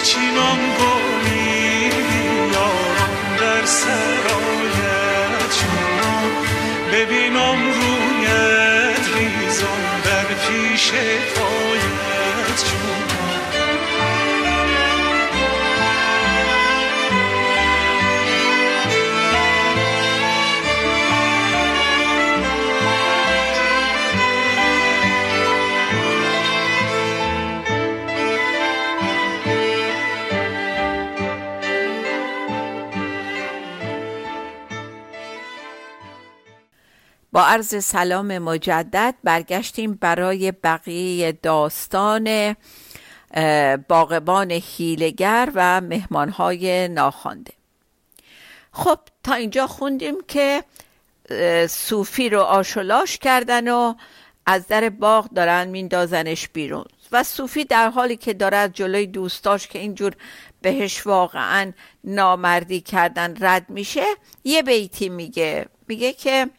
چینم 0.06 0.60
گلی 0.80 1.90
بیارم 1.90 3.38
در 3.40 3.66
سرایت 3.66 5.42
چونم 5.60 6.32
ببینم 6.92 7.60
رویت 7.74 9.06
ریزم 9.16 9.84
در 10.06 10.26
پیش 10.26 10.92
پایت 11.36 12.64
چونم 12.70 13.05
با 37.36 37.46
عرض 37.46 37.84
سلام 37.84 38.38
مجدد 38.38 39.16
برگشتیم 39.24 39.94
برای 39.94 40.52
بقیه 40.52 41.32
داستان 41.32 42.56
باغبان 43.90 44.52
هیلگر 44.52 45.52
و 45.56 45.82
مهمانهای 45.82 46.88
ناخوانده. 46.88 47.54
خب 48.72 49.00
تا 49.24 49.34
اینجا 49.34 49.68
خوندیم 49.68 50.16
که 50.28 50.64
صوفی 51.70 52.30
رو 52.30 52.42
آشولاش 52.42 53.18
کردن 53.18 53.68
و 53.68 53.94
از 54.46 54.68
در 54.68 54.90
باغ 54.90 55.30
دارن 55.34 55.68
میندازنش 55.68 56.48
بیرون. 56.48 56.86
و 57.12 57.24
صوفی 57.24 57.66
در 57.66 57.90
حالی 57.90 58.18
که 58.18 58.34
داره 58.34 58.58
از 58.58 58.72
جلوی 58.74 59.08
دوستاش 59.08 59.68
که 59.68 59.80
اینجور 59.80 60.14
بهش 60.62 61.08
واقعا 61.08 61.72
نامردی 62.04 62.82
کردن 62.82 63.36
رد 63.40 63.70
میشه 63.70 64.06
یه 64.44 64.64
بیتی 64.64 65.10
میگه. 65.10 65.66
میگه 65.88 66.14
که 66.14 66.50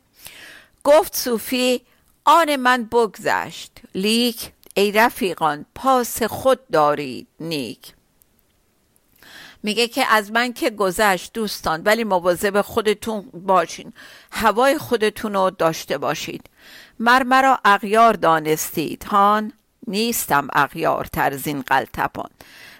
گفت 0.86 1.16
صوفی 1.16 1.80
آن 2.24 2.56
من 2.56 2.84
بگذشت. 2.84 3.72
لیک 3.94 4.52
ای 4.74 4.92
رفیقان 4.92 5.66
پاس 5.74 6.22
خود 6.22 6.68
دارید 6.68 7.26
نیک. 7.40 7.94
میگه 9.62 9.88
که 9.88 10.06
از 10.06 10.32
من 10.32 10.52
که 10.52 10.70
گذشت 10.70 11.32
دوستان 11.32 11.82
ولی 11.82 12.04
مواظب 12.04 12.60
خودتون 12.60 13.30
باشین. 13.34 13.92
هوای 14.32 14.78
خودتون 14.78 15.34
رو 15.34 15.50
داشته 15.50 15.98
باشید. 15.98 16.50
مر 16.98 17.22
مرا 17.22 17.58
اغیار 17.64 18.12
دانستید. 18.12 19.04
هان 19.04 19.52
نیستم 19.86 20.48
اغیار 20.52 21.04
ترزین 21.04 21.62
قلتپان. 21.62 22.30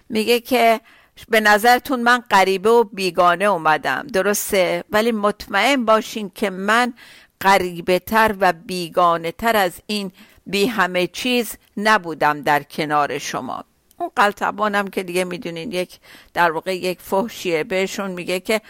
میگه 0.09 0.41
که 0.41 0.81
به 1.29 1.41
نظرتون 1.41 2.01
من 2.01 2.19
غریبه 2.31 2.71
و 2.71 2.85
بیگانه 2.85 3.45
اومدم. 3.45 4.07
درسته؟ 4.13 4.85
ولی 4.91 5.13
مطمئن 5.13 5.85
باشین 5.85 6.31
که 6.35 6.51
من 6.51 6.95
غریبه 7.41 8.03
و 8.41 8.53
بیگانه 8.53 9.33
تر 9.33 9.57
از 9.57 9.73
این 9.87 10.13
بی 10.47 10.67
همه 10.67 11.07
چیز 11.07 11.57
نبودم 11.77 12.43
در 12.43 12.63
کنار 12.63 13.19
شما. 13.19 13.65
اون 13.99 14.11
قلتبانم 14.17 14.89
که 14.89 15.03
دیگه 15.03 15.25
می‌دونین 15.25 15.73
یک 15.73 15.99
در 16.35 16.53
واقع 16.53 16.77
یک 16.77 17.01
فحشیه 17.01 17.65
بهشون 17.65 18.11
میگه 18.11 18.41
که 18.41 18.61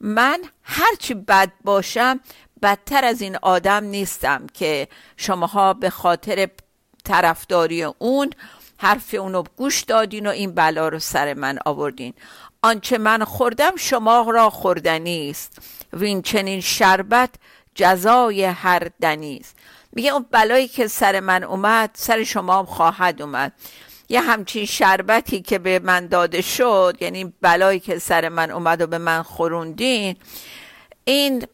من 0.00 0.42
هرچی 0.62 1.14
بد 1.14 1.52
باشم 1.64 2.20
بدتر 2.62 3.04
از 3.04 3.22
این 3.22 3.36
آدم 3.42 3.84
نیستم 3.84 4.46
که 4.54 4.88
شماها 5.16 5.74
به 5.74 5.90
خاطر 5.90 6.48
طرفداری 7.04 7.82
اون 7.82 8.30
حرف 8.78 9.14
اونو 9.14 9.42
گوش 9.56 9.82
دادین 9.82 10.26
و 10.26 10.30
این 10.30 10.54
بلا 10.54 10.88
رو 10.88 10.98
سر 10.98 11.34
من 11.34 11.58
آوردین. 11.66 12.14
آنچه 12.62 12.98
من 12.98 13.24
خوردم 13.24 13.76
شما 13.76 14.30
را 14.30 14.50
خوردنی 14.50 15.30
است. 15.30 15.58
و 15.92 16.04
این 16.04 16.22
چنین 16.22 16.60
شربت 16.60 17.30
جزای 17.76 18.44
هر 18.44 18.90
دنیز 19.00 19.54
میگه 19.92 20.10
اون 20.10 20.26
بلایی 20.30 20.68
که 20.68 20.86
سر 20.88 21.20
من 21.20 21.44
اومد 21.44 21.90
سر 21.94 22.24
شما 22.24 22.58
هم 22.58 22.66
خواهد 22.66 23.22
اومد. 23.22 23.52
یه 24.08 24.20
همچین 24.20 24.64
شربتی 24.64 25.42
که 25.42 25.58
به 25.58 25.78
من 25.78 26.06
داده 26.06 26.42
شد 26.42 26.96
یعنی 27.00 27.34
بلایی 27.40 27.80
که 27.80 27.98
سر 27.98 28.28
من 28.28 28.50
اومد 28.50 28.80
و 28.80 28.86
به 28.86 28.98
من 28.98 29.22
خوروندین 29.22 30.16
این 31.04 31.46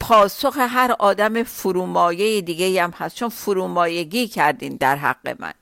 پاسخ 0.00 0.56
هر 0.58 0.96
آدم 0.98 1.42
فرومایه 1.42 2.40
دیگه 2.40 2.82
هم 2.82 2.90
هست 2.90 3.16
چون 3.16 3.28
فرومایگی 3.28 4.28
کردین 4.28 4.76
در 4.76 4.96
حق 4.96 5.36
من. 5.38 5.52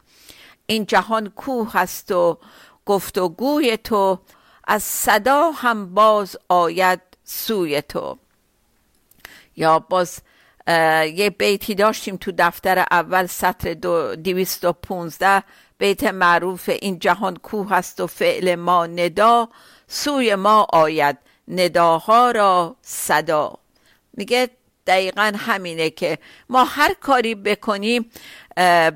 این 0.67 0.87
جهان 0.87 1.29
کوه 1.29 1.73
هست 1.73 2.13
و 2.13 2.39
گفت 2.87 3.19
و 3.19 3.29
گوی 3.29 3.77
تو 3.77 4.19
از 4.67 4.83
صدا 4.83 5.51
هم 5.51 5.95
باز 5.95 6.37
آید 6.49 7.01
سوی 7.25 7.83
تو. 7.83 8.19
یا 9.57 9.79
باز 9.79 10.19
یه 11.15 11.35
بیتی 11.39 11.75
داشتیم 11.75 12.17
تو 12.17 12.33
دفتر 12.39 12.85
اول 12.91 13.27
سطر 13.27 13.75
دو 13.75 14.17
دیویست 14.17 14.65
و 14.65 14.73
پونزده. 14.73 15.43
بیت 15.79 16.05
معروف 16.05 16.69
این 16.69 16.99
جهان 16.99 17.37
کوه 17.37 17.71
هست 17.71 18.01
و 18.01 18.07
فعل 18.07 18.55
ما 18.55 18.87
ندا. 18.87 19.49
سوی 19.89 20.35
ما 20.35 20.67
آید 20.73 21.19
نداها 21.49 22.31
را 22.31 22.77
صدا. 22.83 23.59
میگه 24.13 24.51
دقیقا 24.87 25.33
همینه 25.37 25.91
که 25.91 26.19
ما 26.49 26.65
هر 26.65 26.95
کاری 26.95 27.35
بکنیم 27.35 28.11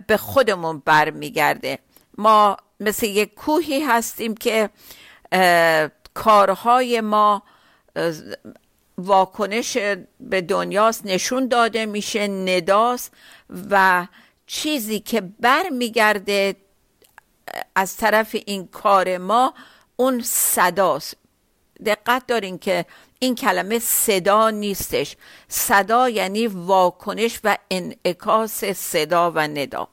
به 0.06 0.16
خودمون 0.18 0.82
برمیگرده. 0.84 1.78
ما 2.18 2.56
مثل 2.80 3.06
یک 3.06 3.34
کوهی 3.34 3.80
هستیم 3.80 4.34
که 4.34 4.70
کارهای 6.14 7.00
ما 7.00 7.42
واکنش 8.98 9.76
به 10.20 10.40
دنیاست 10.40 11.06
نشون 11.06 11.48
داده 11.48 11.86
میشه 11.86 12.28
نداست 12.28 13.14
و 13.70 14.06
چیزی 14.46 15.00
که 15.00 15.20
برمیگرده 15.20 16.56
از 17.74 17.96
طرف 17.96 18.36
این 18.46 18.66
کار 18.66 19.18
ما 19.18 19.54
اون 19.96 20.20
صداست. 20.24 21.16
دقت 21.86 22.26
دارین 22.26 22.58
که 22.58 22.86
این 23.18 23.34
کلمه 23.34 23.78
صدا 23.78 24.50
نیستش. 24.50 25.16
صدا 25.48 26.08
یعنی 26.08 26.46
واکنش 26.46 27.40
و 27.44 27.58
انعکاس 27.70 28.64
صدا 28.64 29.32
و 29.34 29.38
ندا. 29.38 29.88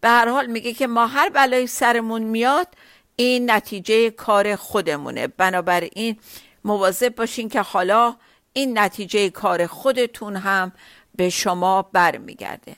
به 0.00 0.08
هر 0.08 0.28
حال 0.28 0.46
میگه 0.46 0.72
که 0.72 0.86
ما 0.86 1.06
هر 1.06 1.28
بلای 1.28 1.66
سرمون 1.66 2.22
میاد 2.22 2.68
این 3.16 3.50
نتیجه 3.50 4.10
کار 4.10 4.56
خودمونه. 4.56 5.26
بنابراین 5.26 6.16
مواظب 6.64 7.14
باشین 7.14 7.48
که 7.48 7.60
حالا 7.60 8.16
این 8.56 8.78
نتیجه 8.78 9.30
کار 9.30 9.66
خودتون 9.66 10.36
هم 10.36 10.72
به 11.16 11.30
شما 11.30 11.82
برمیگرده. 11.82 12.76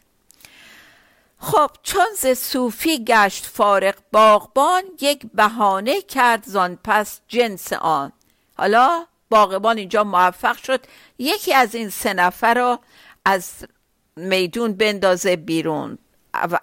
خب 1.39 1.71
چون 1.83 2.07
ز 2.17 2.27
صوفی 2.27 3.05
گشت 3.05 3.47
فارق 3.47 3.95
باغبان 4.13 4.83
یک 5.01 5.27
بهانه 5.35 6.01
کرد 6.03 6.45
زان 6.47 6.79
پس 6.85 7.21
جنس 7.29 7.73
آن. 7.73 8.13
حالا 8.57 9.07
باغبان 9.31 9.79
اینجا 9.79 10.05
موفق 10.05 10.57
شد 10.57 10.81
یکی 11.19 11.55
از 11.55 11.75
این 11.75 11.91
سه 11.91 12.15
نفر 12.15 12.55
رو 12.55 12.79
از 13.25 13.53
میدون 14.17 14.73
بندازه 14.73 15.37
بیرون. 15.37 15.99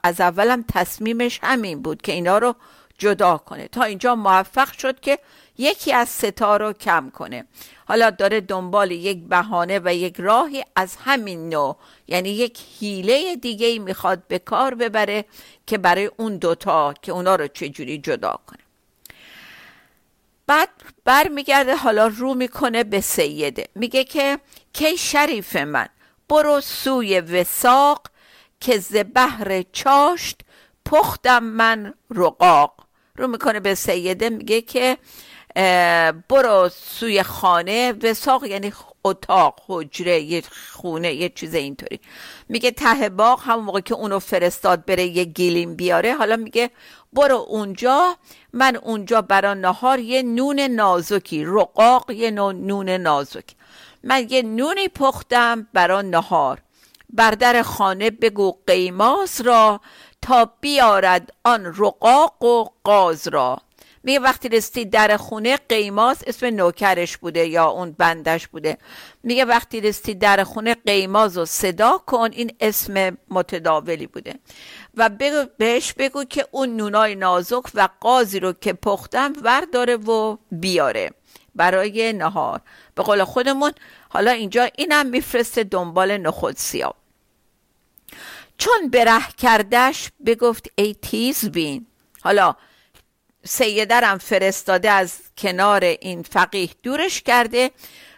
از 0.03 0.21
اولم 0.21 0.65
تصمیمش 0.73 1.39
همین 1.43 1.81
بود 1.81 2.01
که 2.01 2.11
اینا 2.11 2.37
رو 2.37 2.55
جدا 2.97 3.37
کنه. 3.37 3.67
تا 3.67 3.83
اینجا 3.83 4.15
موفق 4.15 4.71
شد 4.71 4.99
که 4.99 5.19
یکی 5.57 5.93
از 5.93 6.09
ستا 6.09 6.57
رو 6.57 6.73
کم 6.73 7.09
کنه. 7.09 7.45
حالا 7.87 8.09
داره 8.09 8.41
دنبال 8.41 8.91
یک 8.91 9.23
بهانه 9.23 9.79
و 9.83 9.95
یک 9.95 10.15
راهی 10.19 10.63
از 10.75 10.95
همین 10.95 11.49
نوع. 11.49 11.77
یعنی 12.07 12.29
یک 12.29 12.59
حیله 12.79 13.35
دیگه 13.35 13.79
می‌خواد 13.79 14.27
به 14.27 14.39
کار 14.39 14.75
ببره 14.75 15.25
که 15.67 15.77
برای 15.77 16.11
اون 16.17 16.37
دوتا 16.37 16.93
که 17.01 17.11
اونا 17.11 17.35
رو 17.35 17.47
چجوری 17.47 17.97
جدا 17.97 18.39
کنه. 18.47 18.59
بعد 20.47 20.69
برمیگرده 21.05 21.75
حالا 21.75 22.07
رو 22.07 22.33
می‌کنه 22.33 22.83
به 22.83 23.01
سیده. 23.01 23.67
میگه 23.75 24.03
که 24.03 24.39
کی 24.73 24.97
شریف 24.97 25.55
من؟ 25.55 25.87
برو 26.29 26.61
سوی 26.61 27.19
وساق 27.19 28.01
که 28.59 28.77
ز 28.79 28.95
بحر 29.15 29.63
چاشت 29.71 30.41
پختم 30.85 31.43
من 31.43 31.93
رقاق. 32.11 32.73
رو 33.17 33.27
می‌کنه 33.27 33.59
به 33.59 33.75
سیده 33.75 34.29
میگه 34.29 34.61
که 34.61 34.97
برو 36.29 36.69
سوی 36.69 37.23
خانه 37.23 37.93
وساق 38.03 38.43
یعنی 38.43 38.73
اتاق 39.03 39.61
حجره 39.67 40.21
یه 40.21 40.43
خونه 40.71 41.13
یه 41.13 41.29
چیز 41.29 41.53
اینطوری. 41.53 41.99
میگه 42.49 42.71
ته 42.71 43.09
باغ 43.09 43.41
همون 43.43 43.65
موقع 43.65 43.79
که 43.79 43.93
اونو 43.93 44.19
فرستاد 44.19 44.85
بره 44.85 45.05
یه 45.05 45.23
گیلیم 45.23 45.75
بیاره. 45.75 46.13
حالا 46.13 46.35
میگه 46.35 46.71
برو 47.13 47.35
اونجا 47.35 48.15
من 48.53 48.75
اونجا 48.75 49.21
برا 49.21 49.53
نهار 49.53 49.99
یه 49.99 50.23
نون 50.23 50.59
نازکی 50.59 51.45
رقاق 51.45 52.11
یه 52.11 52.31
نون 52.31 52.89
نازک. 52.89 53.45
من 54.03 54.27
یه 54.29 54.41
نونی 54.41 54.87
پختم 54.87 55.67
برا 55.73 56.01
نهار. 56.01 56.61
بر 57.09 57.31
در 57.31 57.61
خانه 57.61 58.09
بگو 58.11 58.55
قیماز 58.67 59.41
را 59.41 59.81
تا 60.21 60.51
بیارد 60.61 61.33
آن 61.43 61.65
رقاق 61.77 62.43
و 62.43 62.65
قاز 62.83 63.27
را. 63.27 63.64
میگه 64.05 64.19
وقتی 64.19 64.49
رسیدی 64.49 64.85
در 64.85 65.17
خونه 65.17 65.57
قیماز 65.69 66.23
اسم 66.27 66.45
نوکرش 66.45 67.17
بوده 67.17 67.47
یا 67.47 67.65
اون 67.65 67.91
بندش 67.91 68.47
بوده. 68.47 68.77
میگه 69.23 69.45
وقتی 69.45 69.81
رسیدی 69.81 70.15
در 70.15 70.43
خونه 70.43 70.75
قیماز 70.75 71.37
رو 71.37 71.45
صدا 71.45 71.97
کن 71.97 72.29
این 72.33 72.51
اسم 72.59 73.17
متداولی 73.29 74.07
بوده. 74.07 74.33
و 74.95 75.09
بگو 75.09 75.45
بهش 75.57 75.93
بگو 75.93 76.23
که 76.23 76.47
اون 76.51 76.75
نونای 76.75 77.15
نازک 77.15 77.63
و 77.73 77.89
قازی 78.01 78.39
رو 78.39 78.53
که 78.53 78.73
پختم 78.73 79.33
ورداره 79.43 79.95
و 79.95 80.37
بیاره. 80.51 81.11
برای 81.55 82.13
نهار. 82.13 82.61
به 82.95 83.03
قول 83.03 83.23
خودمون 83.23 83.71
حالا 84.09 84.31
اینجا 84.31 84.69
اینم 84.77 85.05
میفرسته 85.05 85.63
دنبال 85.63 86.17
نخود 86.17 86.55
سیاه. 86.57 86.95
چون 88.57 88.89
بره 88.91 89.21
کردش 89.37 90.11
بگفت 90.25 90.69
ای 90.75 90.95
تیز 91.01 91.49
بین 91.49 91.85
حالا 92.21 92.55
سیدرم 93.47 94.17
فرستاده 94.17 94.91
از 94.91 95.19
کنار 95.37 95.83
این 95.83 96.23
فقیه 96.23 96.69
دورش 96.83 97.21
کرده 97.21 97.71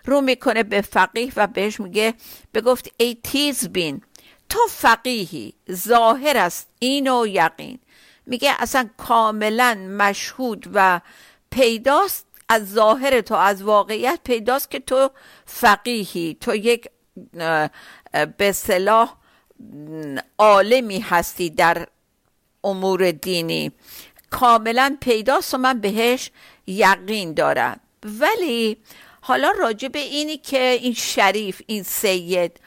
رو 0.05 0.21
می‌کنه 0.21 0.63
به 0.63 0.81
فقیه 0.81 1.31
و 1.35 1.47
بهش 1.47 1.79
میگه 1.79 2.13
بگفت 2.53 2.91
ای 2.97 3.17
تیز 3.23 3.69
بین 3.69 4.01
تو 4.49 4.59
فقیهی 4.69 5.53
ظاهر 5.71 6.37
است 6.37 6.67
این 6.79 7.07
و 7.07 7.27
یقین. 7.27 7.79
میگه 8.25 8.51
اصلا 8.59 8.89
کاملا 8.97 9.75
مشهود 9.75 10.69
و 10.73 11.01
پیداست 11.51 12.25
از 12.49 12.71
ظاهر 12.71 13.21
تو 13.21 13.35
از 13.35 13.63
واقعیت 13.63 14.19
پیداست 14.23 14.71
که 14.71 14.79
تو 14.79 15.09
فقیهی. 15.45 16.37
تو 16.41 16.55
یک 16.55 16.89
به 18.37 18.51
صلاح 18.51 19.15
عالمی 20.37 20.99
هستی 20.99 21.49
در 21.49 21.87
امور 22.63 23.11
دینی. 23.11 23.71
کاملا 24.29 24.97
پیداست 25.01 25.53
و 25.53 25.57
من 25.57 25.79
بهش 25.79 26.31
یقین 26.67 27.33
دارم. 27.33 27.79
ولی 28.03 28.77
حالا 29.21 29.51
راجع 29.51 29.87
به 29.87 29.99
اینی 29.99 30.37
که 30.37 30.59
این 30.59 30.93
شریف 30.93 31.61
این 31.67 31.83
سید 31.83 32.59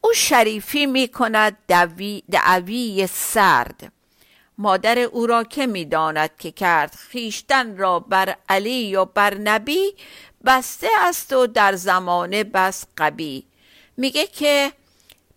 او 0.00 0.12
شریفی 0.12 0.86
می 0.86 1.08
کند 1.08 1.56
دعوی, 1.68 2.22
دعوی 2.30 3.06
سرد. 3.06 3.92
مادر 4.58 4.98
او 4.98 5.26
را 5.26 5.44
که 5.44 5.66
می‌داند 5.66 6.30
که 6.38 6.50
کرد 6.50 6.94
خیشتن 6.94 7.76
را 7.76 8.00
بر 8.00 8.36
علی 8.48 8.96
و 8.96 9.04
بر 9.04 9.34
نبی 9.34 9.94
بسته 10.44 10.88
است 11.00 11.32
و 11.32 11.46
در 11.46 11.74
زمانه 11.74 12.44
بس 12.44 12.84
قبی. 12.98 13.46
میگه 13.96 14.26
که 14.26 14.72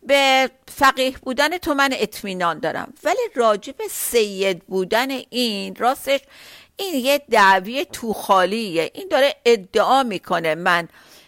به 0.03 0.49
فقیه 0.67 1.11
بودن 1.11 1.57
تو 1.57 1.73
من 1.73 1.89
اطمینان 1.93 2.59
دارم. 2.59 2.93
ولی 3.03 3.21
راجب 3.35 3.75
سید 3.89 4.63
بودن 4.65 5.07
این 5.29 5.75
راستش 5.75 6.19
این 6.77 7.05
یه 7.05 7.21
دعوی 7.29 7.85
تو 7.85 8.13
خالیه. 8.13 8.91
این 8.93 9.07
داره 9.11 9.35
ادعا 9.45 10.03
می‌کنه 10.03 10.55
من 10.55 10.87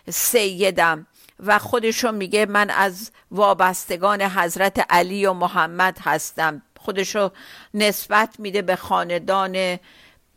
سیدم 0.10 1.08
و 1.40 1.60
خودشو 1.60 2.12
میگه 2.12 2.46
من 2.46 2.70
از 2.70 3.12
وابستگان 3.32 4.22
حضرت 4.22 4.86
علی 4.90 5.26
و 5.26 5.34
محمد 5.34 5.98
هستم. 6.02 6.62
خودشو 6.80 7.32
نسبت 7.74 8.36
میده 8.40 8.62
به 8.62 8.76
خاندان 8.76 9.80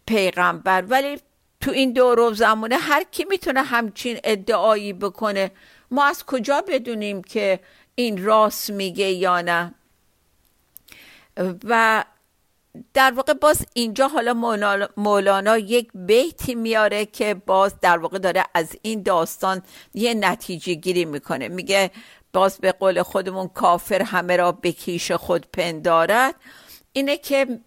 پیغمبر. 0.06 0.84
ولی 0.88 1.20
تو 1.60 1.70
این 1.70 1.92
دور 1.92 2.32
زمانه 2.32 2.76
هر 2.76 3.04
کی 3.10 3.24
می‌تونه 3.24 3.62
همچین 3.62 4.20
ادعایی 4.24 4.92
بکنه 4.92 5.50
ما 5.90 6.04
از 6.04 6.24
کجا 6.24 6.64
بدونیم 6.68 7.22
که 7.22 7.60
این 7.94 8.24
راست 8.24 8.70
میگه 8.70 9.11
یا 9.11 9.40
نه. 9.40 9.74
و 11.64 12.04
در 12.94 13.11
واقع 13.11 13.33
باز 13.33 13.66
اینجا 13.74 14.09
حالا 14.09 14.35
مولانا 14.96 15.59
یک 15.59 15.90
بیتی 15.94 16.54
میاره 16.54 17.07
که 17.07 17.35
باز 17.35 17.80
در 17.80 17.98
واقع 17.98 18.18
داره 18.18 18.44
از 18.54 18.76
این 18.83 19.02
داستان 19.02 19.62
یه 19.94 20.14
نتیجه 20.14 20.74
گیری 20.74 21.04
می‌کنه. 21.04 21.48
میگه 21.48 21.90
باز 22.33 22.59
به 22.59 22.72
قول 22.72 23.02
خودمون 23.02 23.48
کافر 23.48 24.02
همه 24.02 24.37
را 24.37 24.52
به 24.52 24.72
کیش 24.72 25.12
خود 25.12 25.46
پندارد. 25.52 26.35
اینه 26.92 27.16
که 27.16 27.61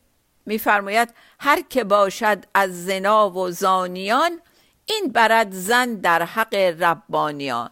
میفرماید 0.46 1.14
هر 1.40 1.62
که 1.62 1.84
باشد 1.84 2.44
از 2.54 2.86
زنا 2.86 3.30
و 3.30 3.52
زانیان 3.52 4.42
این 4.86 5.12
برد 5.12 5.52
زن 5.52 5.96
در 5.96 6.24
حق 6.24 6.54
ربانیان. 6.56 7.70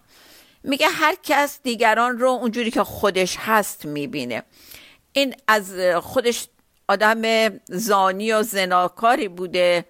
میگه 0.65 0.87
هر 0.87 1.15
کس 1.23 1.59
دیگران 1.63 2.19
رو 2.19 2.29
اونجوری 2.29 2.71
که 2.71 2.83
خودش 2.83 3.37
هست 3.39 3.85
می‌بینه. 3.85 4.43
این 5.13 5.35
از 5.47 5.79
خودش 6.01 6.47
آدم 6.87 7.49
زانی 7.65 8.31
و 8.31 8.43
زناکاری 8.43 9.27
بوده 9.27 9.85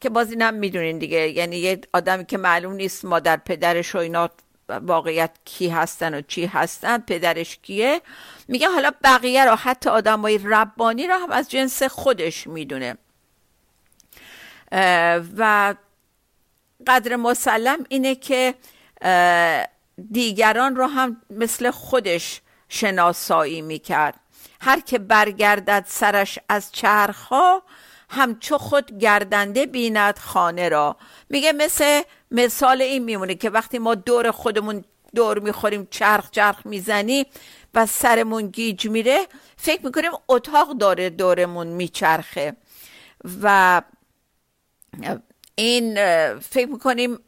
که 0.00 0.08
باز 0.08 0.30
این 0.30 0.42
هم 0.42 0.54
می‌دونین 0.54 0.98
دیگه. 0.98 1.28
یعنی 1.28 1.56
یه 1.56 1.80
آدمی 1.92 2.26
که 2.26 2.38
معلوم 2.38 2.72
نیست 2.72 3.04
مادر 3.04 3.36
پدرش 3.36 3.94
و 3.94 3.98
اینا 3.98 4.30
واقعیت 4.68 5.30
کی 5.44 5.68
هستن 5.68 6.14
و 6.14 6.20
چی 6.20 6.46
هستن 6.46 6.98
پدرش 6.98 7.58
کیه. 7.62 8.00
میگه 8.48 8.68
حالا 8.68 8.90
بقیه 9.04 9.44
رو 9.44 9.54
حتی 9.54 9.90
آدم 9.90 10.20
های 10.20 10.40
ربانی 10.44 11.06
رو 11.06 11.14
هم 11.14 11.30
از 11.30 11.50
جنس 11.50 11.82
خودش 11.82 12.46
می‌دونه. 12.46 12.98
و 15.36 15.74
قدر 16.86 17.16
مسلم 17.16 17.86
اینه 17.88 18.14
که 18.14 18.54
دیگران 20.12 20.76
رو 20.76 20.86
هم 20.86 21.22
مثل 21.30 21.70
خودش 21.70 22.40
شناسایی 22.68 23.62
می‌کرد. 23.62 24.20
هر 24.60 24.80
که 24.80 24.98
برگردد 24.98 25.84
سرش 25.88 26.38
از 26.48 26.72
چرخها 26.72 27.62
همچو 28.10 28.58
خود 28.58 28.98
گردنده 28.98 29.66
بیند 29.66 30.18
خانه 30.18 30.68
را. 30.68 30.96
میگه 31.28 31.52
مثل 31.52 32.02
مثال 32.30 32.82
این 32.82 33.04
میمونه 33.04 33.34
که 33.34 33.50
وقتی 33.50 33.78
ما 33.78 33.94
دور 33.94 34.30
خودمون 34.30 34.84
دور 35.14 35.38
می‌خوریم 35.38 35.88
چرخ 35.90 36.30
چرخ 36.30 36.66
می‌زنیم 36.66 37.26
و 37.74 37.86
سرمون 37.86 38.46
گیج 38.46 38.88
میره 38.88 39.26
فکر 39.56 39.86
می‌کنیم 39.86 40.10
اتاق 40.28 40.78
داره 40.78 41.10
دورمون 41.10 41.66
میچرخه. 41.66 42.56
و 43.42 43.82
این 45.54 45.94
فکر 46.38 46.68
می‌کنیم 46.68 47.18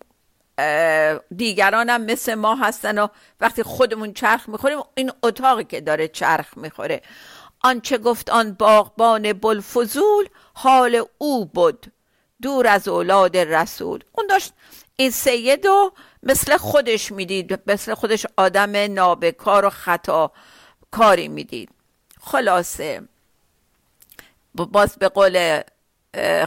دیگران 1.37 1.90
هم 1.90 2.03
مثل 2.03 2.35
ما 2.35 2.55
هستن 2.55 2.99
و 2.99 3.09
وقتی 3.40 3.62
خودمون 3.62 4.12
چرخ 4.12 4.49
می‌خوریم 4.49 4.79
این 4.94 5.12
اتاقی 5.23 5.64
که 5.64 5.81
داره 5.81 6.09
چرخ 6.09 6.46
می‌خوره. 6.57 7.03
آنچه 7.61 7.99
گفت 7.99 8.31
آن 8.31 8.53
باغبان 8.53 9.33
بلفزول 9.33 10.29
حال 10.55 11.05
او 11.18 11.44
بود 11.46 11.92
دور 12.42 12.66
از 12.66 12.88
اولاد 12.88 13.37
رسول. 13.37 14.05
اون 14.12 14.27
داشت 14.27 14.53
این 14.96 15.11
سید 15.11 15.66
رو 15.66 15.92
مثل 16.23 16.57
خودش 16.57 17.12
می‌دید 17.12 17.61
مثل 17.66 17.94
خودش 17.94 18.27
آدم 18.37 18.77
نابکار 18.77 19.64
و 19.64 19.70
خطا 19.70 20.33
کاری 20.90 21.29
می‌دید. 21.29 21.70
خلاصه 22.20 23.03
باز 24.55 24.96
به 24.96 25.09
قول 25.09 25.61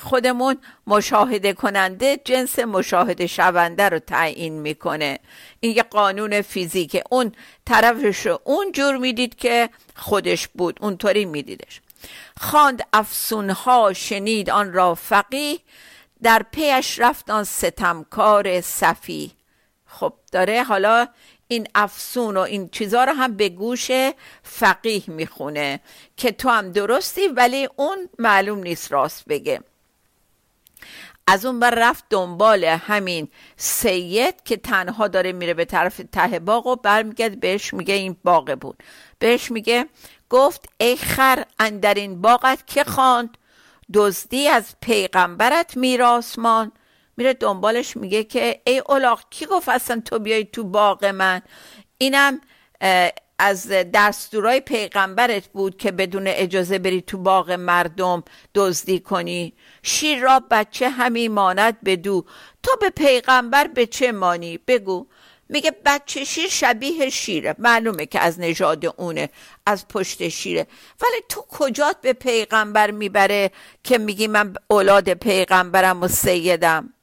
خودمون 0.01 0.57
مشاهده 0.87 1.53
کننده 1.53 2.19
جنس 2.25 2.59
مشاهده 2.59 3.27
شونده 3.27 3.89
رو 3.89 3.99
تعیین 3.99 4.53
می‌کنه. 4.53 5.19
این 5.59 5.75
یه 5.75 5.83
قانون 5.83 6.41
فیزیکه. 6.41 7.03
اون 7.11 7.31
طرفش 7.65 8.25
رو 8.25 8.39
اون 8.43 8.71
جور 8.71 8.97
می‌دید 8.97 9.35
که 9.35 9.69
خودش 9.95 10.47
بود. 10.47 10.77
اونطوری 10.81 11.25
میدیدش. 11.25 11.81
خواند 12.37 12.83
افسونها 12.93 13.93
شنید 13.93 14.49
آن 14.49 14.73
را 14.73 14.95
فقیه. 14.95 15.59
در 16.23 16.45
پیش 16.51 16.99
رفت 16.99 17.29
آن 17.29 17.43
ستمکار 17.43 18.61
صفی 18.61 19.31
خب 19.85 20.13
داره 20.31 20.63
حالا 20.63 21.07
این 21.47 21.67
افسون 21.75 22.37
و 22.37 22.39
این 22.39 22.69
چیزها 22.69 23.03
رو 23.03 23.13
هم 23.13 23.35
به 23.37 23.49
گوش 23.49 23.91
فقیه 24.43 25.03
می‌خونه 25.07 25.79
که 26.17 26.31
تو 26.31 26.49
هم 26.49 26.71
درستی 26.71 27.27
ولی 27.27 27.69
اون 27.75 28.09
معلوم 28.19 28.59
نیست 28.59 28.91
راست 28.91 29.25
بگه. 29.25 29.61
از 31.27 31.45
اون 31.45 31.59
بر 31.59 31.73
رفت 31.77 32.03
دنبال 32.09 32.63
همین 32.63 33.27
سید 33.57 34.43
که 34.43 34.57
تنها 34.57 35.07
داره 35.07 35.31
میره 35.31 35.53
به 35.53 35.65
طرف 35.65 36.01
ته 36.11 36.39
باغ 36.39 36.67
و 36.67 36.75
برمیگرد 36.75 37.39
بهش 37.39 37.73
میگه 37.73 37.93
این 37.93 38.17
باغ 38.23 38.57
بود. 38.61 38.83
بهش 39.19 39.51
میگه 39.51 39.85
گفت 40.29 40.69
ای 40.77 40.97
خر 40.97 41.45
اندر 41.59 41.93
این 41.93 42.21
باغت 42.21 42.67
که 42.67 42.83
خواند؟ 42.83 43.37
دزدی 43.93 44.47
از 44.47 44.75
پیغمبرت 44.81 45.77
میراسمان 45.77 46.71
میره 47.17 47.33
دنبالش 47.33 47.97
میگه 47.97 48.23
که 48.23 48.61
ای 48.67 48.81
اولاق 48.85 49.23
کی 49.29 49.45
گفت 49.45 49.69
اصلا 49.69 50.01
تو 50.05 50.19
بیای 50.19 50.45
تو 50.45 50.63
باغ 50.63 51.05
من؟ 51.05 51.41
اینم 51.97 52.41
از 53.39 53.67
دستورای 53.93 54.59
پیغمبرت 54.59 55.47
بود 55.47 55.77
که 55.77 55.91
بدون 55.91 56.27
اجازه 56.27 56.79
بری 56.79 57.01
تو 57.01 57.17
باغ 57.17 57.51
مردم 57.51 58.23
دزدی 58.55 58.99
کنی. 58.99 59.53
شیر 59.83 60.19
را 60.19 60.43
بچه 60.51 60.89
همی 60.89 61.27
ماند 61.27 61.83
بدو. 61.83 62.25
تو 62.63 62.71
به 62.81 62.89
پیغمبر 62.89 63.67
به 63.67 63.85
چه 63.85 64.11
مانی؟ 64.11 64.57
بگو. 64.57 65.07
میگه 65.49 65.71
بچه 65.85 66.23
شیر 66.23 66.49
شبیه 66.49 67.09
شیره. 67.09 67.55
معلومه 67.59 68.05
که 68.05 68.19
از 68.19 68.39
نژاد 68.39 68.85
اونه 68.85 69.29
از 69.65 69.87
پشت 69.87 70.29
شیره. 70.29 70.67
ولی 71.01 71.21
تو 71.29 71.41
کجات 71.41 72.01
به 72.01 72.13
پیغمبر 72.13 72.91
می‌بره 72.91 73.51
که 73.83 73.97
میگی 73.97 74.27
من 74.27 74.53
اولاد 74.67 75.13
پیغمبرم 75.13 76.03
و 76.03 76.07
سیدم؟ 76.07 76.93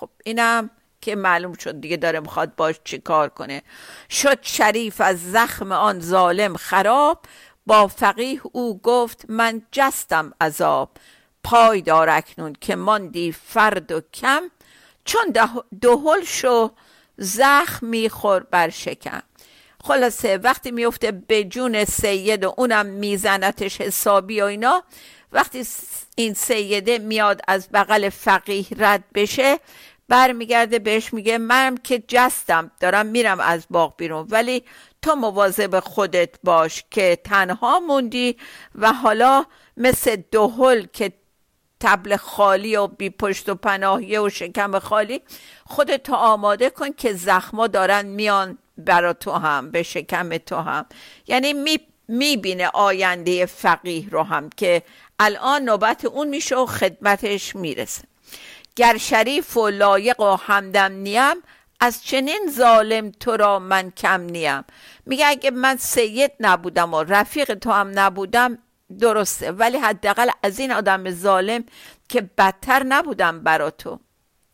خب 0.00 0.10
اینم 0.24 0.70
که 1.00 1.16
معلوم 1.16 1.52
شد 1.52 1.80
دیگه 1.80 1.96
داره 1.96 2.20
می‌خواد 2.20 2.56
باش 2.56 2.74
چی 2.84 2.98
کار 2.98 3.28
کنه. 3.28 3.62
شد 4.10 4.38
شریف 4.42 5.00
از 5.00 5.32
زخم 5.32 5.72
آن 5.72 6.00
ظالم 6.00 6.56
خراب 6.56 7.22
با 7.66 7.86
فقیه 7.86 8.40
او 8.52 8.80
گفت 8.80 9.24
من 9.28 9.62
جستم 9.72 10.32
عذاب. 10.40 10.90
پای 11.44 11.82
دار 11.82 12.08
اکنون 12.10 12.52
که 12.60 12.76
ماندی 12.76 13.32
فرد 13.32 13.92
و 13.92 14.00
کم 14.14 14.42
چون 15.04 15.34
دهل 15.80 16.24
شو 16.24 16.70
زخم 17.16 17.86
میخور 17.86 18.40
بر 18.40 18.70
شکم. 18.70 19.22
خلاصه 19.84 20.36
وقتی 20.36 20.70
میفته 20.70 21.12
به 21.12 21.44
جون 21.44 21.84
سید 21.84 22.44
و 22.44 22.54
اونم 22.56 22.86
میزنتش 22.86 23.80
حسابی 23.80 24.40
و 24.40 24.44
اینا 24.44 24.82
وقتی 25.32 25.66
این 26.16 26.34
سیده 26.34 26.98
میاد 26.98 27.40
از 27.48 27.68
بغل 27.72 28.08
فقیه 28.08 28.66
رد 28.78 29.04
بشه 29.14 29.58
برمیگرده 30.08 30.78
بهش 30.78 31.14
میگه 31.14 31.38
منم 31.38 31.76
که 31.76 32.02
جستم 32.08 32.70
دارم 32.80 33.06
میرم 33.06 33.40
از 33.40 33.66
باغ 33.70 33.96
بیرون. 33.96 34.26
ولی 34.30 34.64
تو 35.02 35.14
مواظب 35.14 35.80
خودت 35.80 36.30
باش 36.44 36.84
که 36.90 37.18
تنها 37.24 37.80
موندی 37.80 38.36
و 38.74 38.92
حالا 38.92 39.44
مثل 39.76 40.16
دهل 40.32 40.86
که 40.92 41.12
تبل 41.80 42.16
خالی 42.16 42.76
و 42.76 42.86
بی 42.86 43.10
پشت 43.10 43.48
و 43.48 43.54
پناهیه 43.54 44.20
و 44.20 44.28
شکم 44.28 44.78
خالی 44.78 45.20
خودت 45.66 46.10
آماده 46.10 46.70
کن 46.70 46.92
که 46.92 47.12
زخما 47.12 47.66
دارن 47.66 48.06
میان 48.06 48.58
برا 48.78 49.12
تو 49.12 49.32
هم 49.32 49.70
به 49.70 49.82
شکم 49.82 50.36
تو 50.36 50.56
هم. 50.56 50.86
یعنی 51.26 51.52
می 51.52 51.80
می‌بینه 52.08 52.68
آینده 52.68 53.46
فقیه 53.46 54.10
رو 54.10 54.22
هم 54.22 54.50
که 54.50 54.82
الان 55.18 55.62
نوبت 55.62 56.04
اون 56.04 56.28
میشه 56.28 56.56
و 56.56 56.66
خدمتش 56.66 57.56
می‌رسه. 57.56 58.02
گر 58.76 58.96
شریف 58.96 59.56
و 59.56 59.68
لایق 59.68 60.20
و 60.20 60.36
همدم 60.36 60.92
نیم 60.92 61.34
از 61.80 62.04
چنین 62.04 62.50
ظالم 62.50 63.10
تو 63.10 63.36
را 63.36 63.58
من 63.58 63.90
کم 63.90 64.20
نیم. 64.20 64.64
میگه 65.06 65.26
اگه 65.26 65.50
من 65.50 65.76
سید 65.76 66.32
نبودم 66.40 66.94
و 66.94 67.02
رفیق 67.02 67.54
تو 67.54 67.70
هم 67.70 67.98
نبودم 67.98 68.58
درسته. 69.00 69.52
ولی 69.52 69.78
حداقل 69.78 70.30
از 70.42 70.58
این 70.58 70.72
آدم 70.72 71.10
ظالم 71.10 71.64
که 72.08 72.20
بدتر 72.38 72.82
نبودم 72.82 73.40
برا 73.40 73.70
تو. 73.70 74.00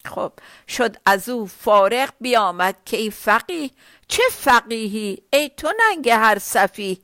خب 0.05 0.33
شد 0.69 0.97
از 1.07 1.29
او 1.29 1.47
فارغ 1.47 2.09
بیامد 2.21 2.77
که 2.85 2.97
ای 2.97 3.11
فقیه 3.11 3.71
چه 4.09 4.23
فقیهی؟ 4.31 5.23
ای 5.33 5.51
تو 5.57 5.73
ننگ 5.81 6.11
هر 6.11 6.39
صفی 6.39 7.01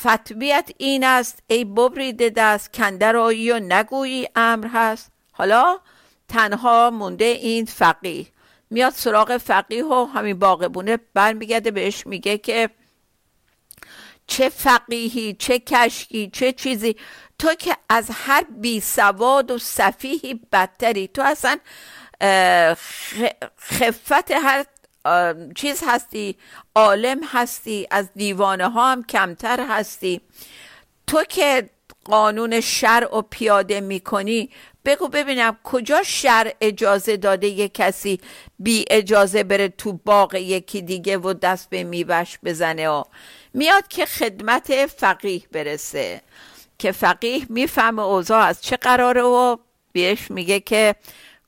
فتویت 0.00 0.70
این 0.78 1.04
است 1.04 1.42
ای 1.46 1.64
ببریده 1.64 2.30
دست 2.30 2.72
کندر 2.72 3.16
آیی 3.16 3.50
و 3.50 3.58
نگویی 3.58 4.28
امر 4.36 4.66
هست. 4.72 5.12
حالا 5.32 5.78
تنها 6.28 6.90
مونده 6.90 7.24
این 7.24 7.64
فقیه. 7.64 8.26
میاد 8.70 8.92
سراغ 8.92 9.36
فقیه 9.36 9.84
و 9.84 10.08
همین 10.14 10.38
باغبونه 10.38 10.98
برمیگرده 11.14 11.70
بهش 11.70 12.06
میگه 12.06 12.38
که 12.38 12.70
چه 14.26 14.48
فقیهی 14.48 15.34
چه 15.34 15.58
کشکی 15.58 16.30
چه 16.32 16.52
چیزی. 16.52 16.96
تو 17.38 17.54
که 17.54 17.76
از 17.88 18.10
هر 18.12 18.44
بی 18.50 18.80
سواد 18.80 19.50
و 19.50 19.58
صفیحی 19.58 20.40
بدتری. 20.52 21.08
تو 21.08 21.22
اصلا 21.22 21.58
خفت 23.60 24.30
هر 24.30 24.64
چیز 25.54 25.82
هستی؟ 25.86 26.36
عالم 26.74 27.20
هستی؟ 27.24 27.86
از 27.90 28.08
دیوانه 28.14 28.68
ها 28.68 28.92
هم 28.92 29.04
کمتر 29.04 29.66
هستی؟ 29.68 30.20
تو 31.06 31.24
که 31.24 31.70
قانون 32.04 32.60
شرع 32.60 33.16
و 33.16 33.22
پیاده 33.22 33.80
می‌کنی 33.80 34.50
بگو 34.84 35.08
ببینم 35.08 35.58
کجا 35.64 36.02
شرع 36.02 36.54
اجازه 36.60 37.16
داده 37.16 37.46
یه 37.46 37.68
کسی 37.68 38.20
بی 38.58 38.84
اجازه 38.90 39.42
بره 39.42 39.68
تو 39.68 39.92
باغ 39.92 40.34
یکی 40.34 40.82
دیگه 40.82 41.18
و 41.18 41.32
دست 41.32 41.70
به 41.70 41.84
میوش 41.84 42.38
بزنه 42.44 42.88
و 42.88 43.04
میاد 43.54 43.88
که 43.88 44.06
خدمت 44.06 44.86
فقیه 44.86 45.42
برسه. 45.52 46.22
که 46.78 46.92
فقیه 46.92 47.46
می‌فهمه 47.48 48.02
اوضاع 48.02 48.42
از 48.42 48.62
چه 48.62 48.76
قراره 48.76 49.22
و 49.22 49.56
بیش 49.92 50.30
میگه 50.30 50.60
که 50.60 50.94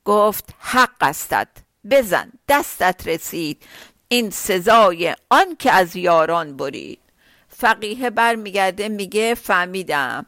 گفت 0.05 0.45
حق 0.59 0.97
استد 1.01 1.49
بزن 1.91 2.33
دستت 2.49 3.09
رسید. 3.09 3.63
این 4.09 4.31
سزای 4.31 5.15
آن 5.31 5.57
که 5.59 5.73
از 5.73 5.97
یاران 5.97 6.57
برید. 6.57 6.99
فقیه 7.49 8.11
برمیگرده 8.11 8.89
میگه 8.89 9.35
فهمیدم. 9.35 10.27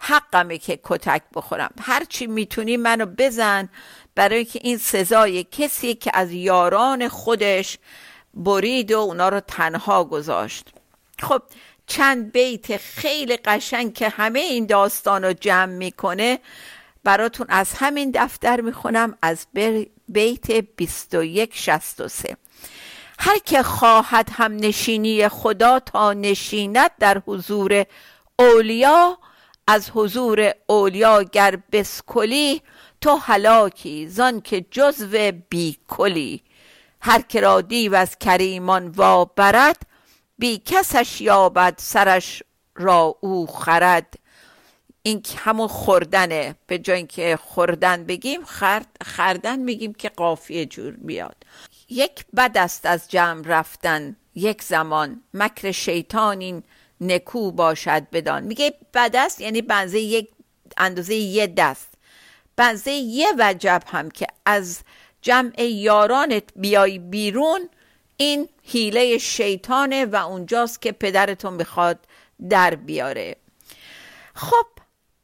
حقمه 0.00 0.58
که 0.58 0.78
کتک 0.84 1.22
بخورم. 1.34 1.70
هرچی 1.80 2.26
می‌تونی 2.26 2.76
منو 2.76 3.06
بزن. 3.06 3.68
برای 4.14 4.44
که 4.44 4.60
این 4.62 4.78
سزای 4.78 5.44
کسی 5.44 5.94
که 5.94 6.10
از 6.14 6.32
یاران 6.32 7.08
خودش 7.08 7.78
برید 8.34 8.92
و 8.92 8.98
اونا 8.98 9.28
رو 9.28 9.40
تنها 9.40 10.04
گذاشت. 10.04 10.68
خب 11.20 11.42
چند 11.86 12.32
بیت 12.32 12.76
خیلی 12.76 13.36
قشنگ 13.36 13.94
که 13.94 14.08
همه 14.08 14.40
این 14.40 14.66
داستان 14.66 15.24
رو 15.24 15.32
جمع 15.32 15.72
می‌کنه 15.72 16.38
براتون 17.04 17.46
از 17.48 17.72
همین 17.74 18.10
دفتر 18.14 18.60
می‌خونم 18.60 19.18
از 19.22 19.46
بیت 20.08 20.50
2163 20.50 22.36
هر 23.18 23.38
که 23.38 23.62
خواهد 23.62 24.28
هم 24.32 24.56
نشینی 24.56 25.28
خدا 25.28 25.80
تا 25.80 26.12
نشیند 26.12 26.90
در 26.98 27.22
حضور 27.26 27.84
اولیا 28.38 29.18
از 29.66 29.90
حضور 29.90 30.52
اولیا 30.66 31.22
گر 31.22 31.58
بسکلی 31.72 32.62
تو 33.00 33.16
هلاکی 33.16 34.08
زان 34.08 34.40
که 34.40 34.64
جزو 34.70 35.32
بیکلی 35.48 36.42
هر 37.00 37.22
که 37.22 37.40
را 37.40 37.60
دیو 37.60 37.94
از 37.94 38.18
کریمان 38.18 38.88
وا 38.88 39.24
برد 39.24 39.82
بی 40.38 40.62
کسش 40.64 41.20
یابد 41.20 41.74
سرش 41.76 42.42
را 42.74 43.16
او 43.20 43.46
خرد. 43.46 44.14
این 45.06 45.22
همون 45.36 45.68
خوردنه. 45.68 46.54
به 46.66 46.78
جای 46.78 46.96
اینکه 46.96 47.38
خوردن 47.42 48.04
بگیم 48.04 48.44
خرد 48.44 48.86
خردن 49.04 49.58
میگیم 49.58 49.94
که 49.94 50.08
قافیه 50.08 50.66
جور 50.66 50.94
بیاد 50.96 51.36
یک 51.88 52.24
بد 52.36 52.58
است 52.58 52.86
از 52.86 53.10
جمع 53.10 53.42
رفتن 53.46 54.16
یک 54.34 54.62
زمان. 54.62 55.22
مکر 55.34 55.70
شیطان 55.70 56.40
این 56.40 56.62
نکو 57.00 57.52
باشد 57.52 58.10
بدان. 58.12 58.44
میگه 58.44 58.74
بد 58.94 59.16
است 59.16 59.40
یعنی 59.40 59.62
بنزه 59.62 60.00
یک 60.00 60.28
اندازه 60.76 61.14
یه 61.14 61.46
دست. 61.46 61.88
بنزه 62.56 62.92
یه 62.92 63.28
وجب 63.38 63.82
هم 63.86 64.10
که 64.10 64.26
از 64.46 64.80
جمع 65.22 65.62
یارانت 65.62 66.44
بیای 66.56 66.98
بیرون 66.98 67.68
این 68.16 68.48
حیله 68.62 69.18
شیطانه 69.18 70.04
و 70.04 70.16
اونجاست 70.16 70.82
که 70.82 70.92
پدرتون 70.92 71.52
می‌خواد 71.54 71.98
در 72.50 72.74
بیاره. 72.74 73.36
خب 74.34 74.73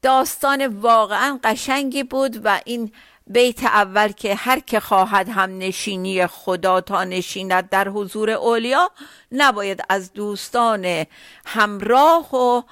داستان 0.02 0.66
واقعا 0.66 1.38
قشنگی 1.44 2.02
بود 2.02 2.40
و 2.44 2.60
این 2.64 2.92
بیت 3.26 3.64
اول 3.64 4.12
که 4.12 4.34
هر 4.34 4.60
که 4.60 4.80
خواهد 4.80 5.28
هم 5.28 5.58
نشینی 5.58 6.26
خدا 6.26 6.80
تا 6.80 7.04
نشیند 7.04 7.68
در 7.68 7.88
حضور 7.88 8.30
اولیا 8.30 8.90
نباید 9.32 9.82
از 9.88 10.12
دوستان 10.12 11.06
همراه 11.46 12.34
و 12.36 12.62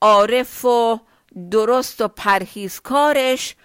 عارف 0.00 0.64
و 0.64 1.00
درست 1.50 2.00
و 2.00 2.08
پرهیزکارش 2.08 3.56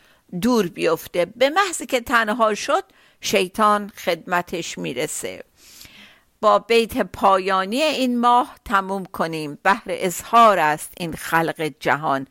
دور 0.41 0.67
بیفته. 0.67 1.25
به 1.25 1.49
محضی 1.49 1.85
که 1.85 2.01
تنها 2.01 2.55
شد 2.55 2.83
شیطان 3.21 3.91
خدمتش 3.95 4.77
می‌رسه. 4.77 5.43
با 6.41 6.59
بیت 6.59 6.97
پایانی 6.97 7.81
این 7.81 8.19
ماه 8.19 8.55
تموم 8.65 9.05
کنیم. 9.05 9.59
بهر 9.63 9.83
اظهار 9.87 10.59
است 10.59 10.93
این 10.97 11.13
خلق 11.13 11.71
جهان. 11.79 12.27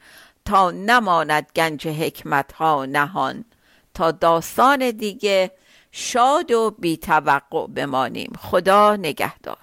تا 0.49 0.71
نماند 0.71 1.47
گنج 1.57 1.89
حکمت 1.89 2.53
ها 2.53 2.87
نهان 2.87 3.45
تا 3.95 4.11
داستان 4.11 4.91
دیگه 4.91 5.51
شاد 5.93 6.51
و 6.51 6.71
بیتوقع 6.79 7.67
بمانیم. 7.67 8.33
خدا 8.39 8.97
نگهدار. 8.97 9.59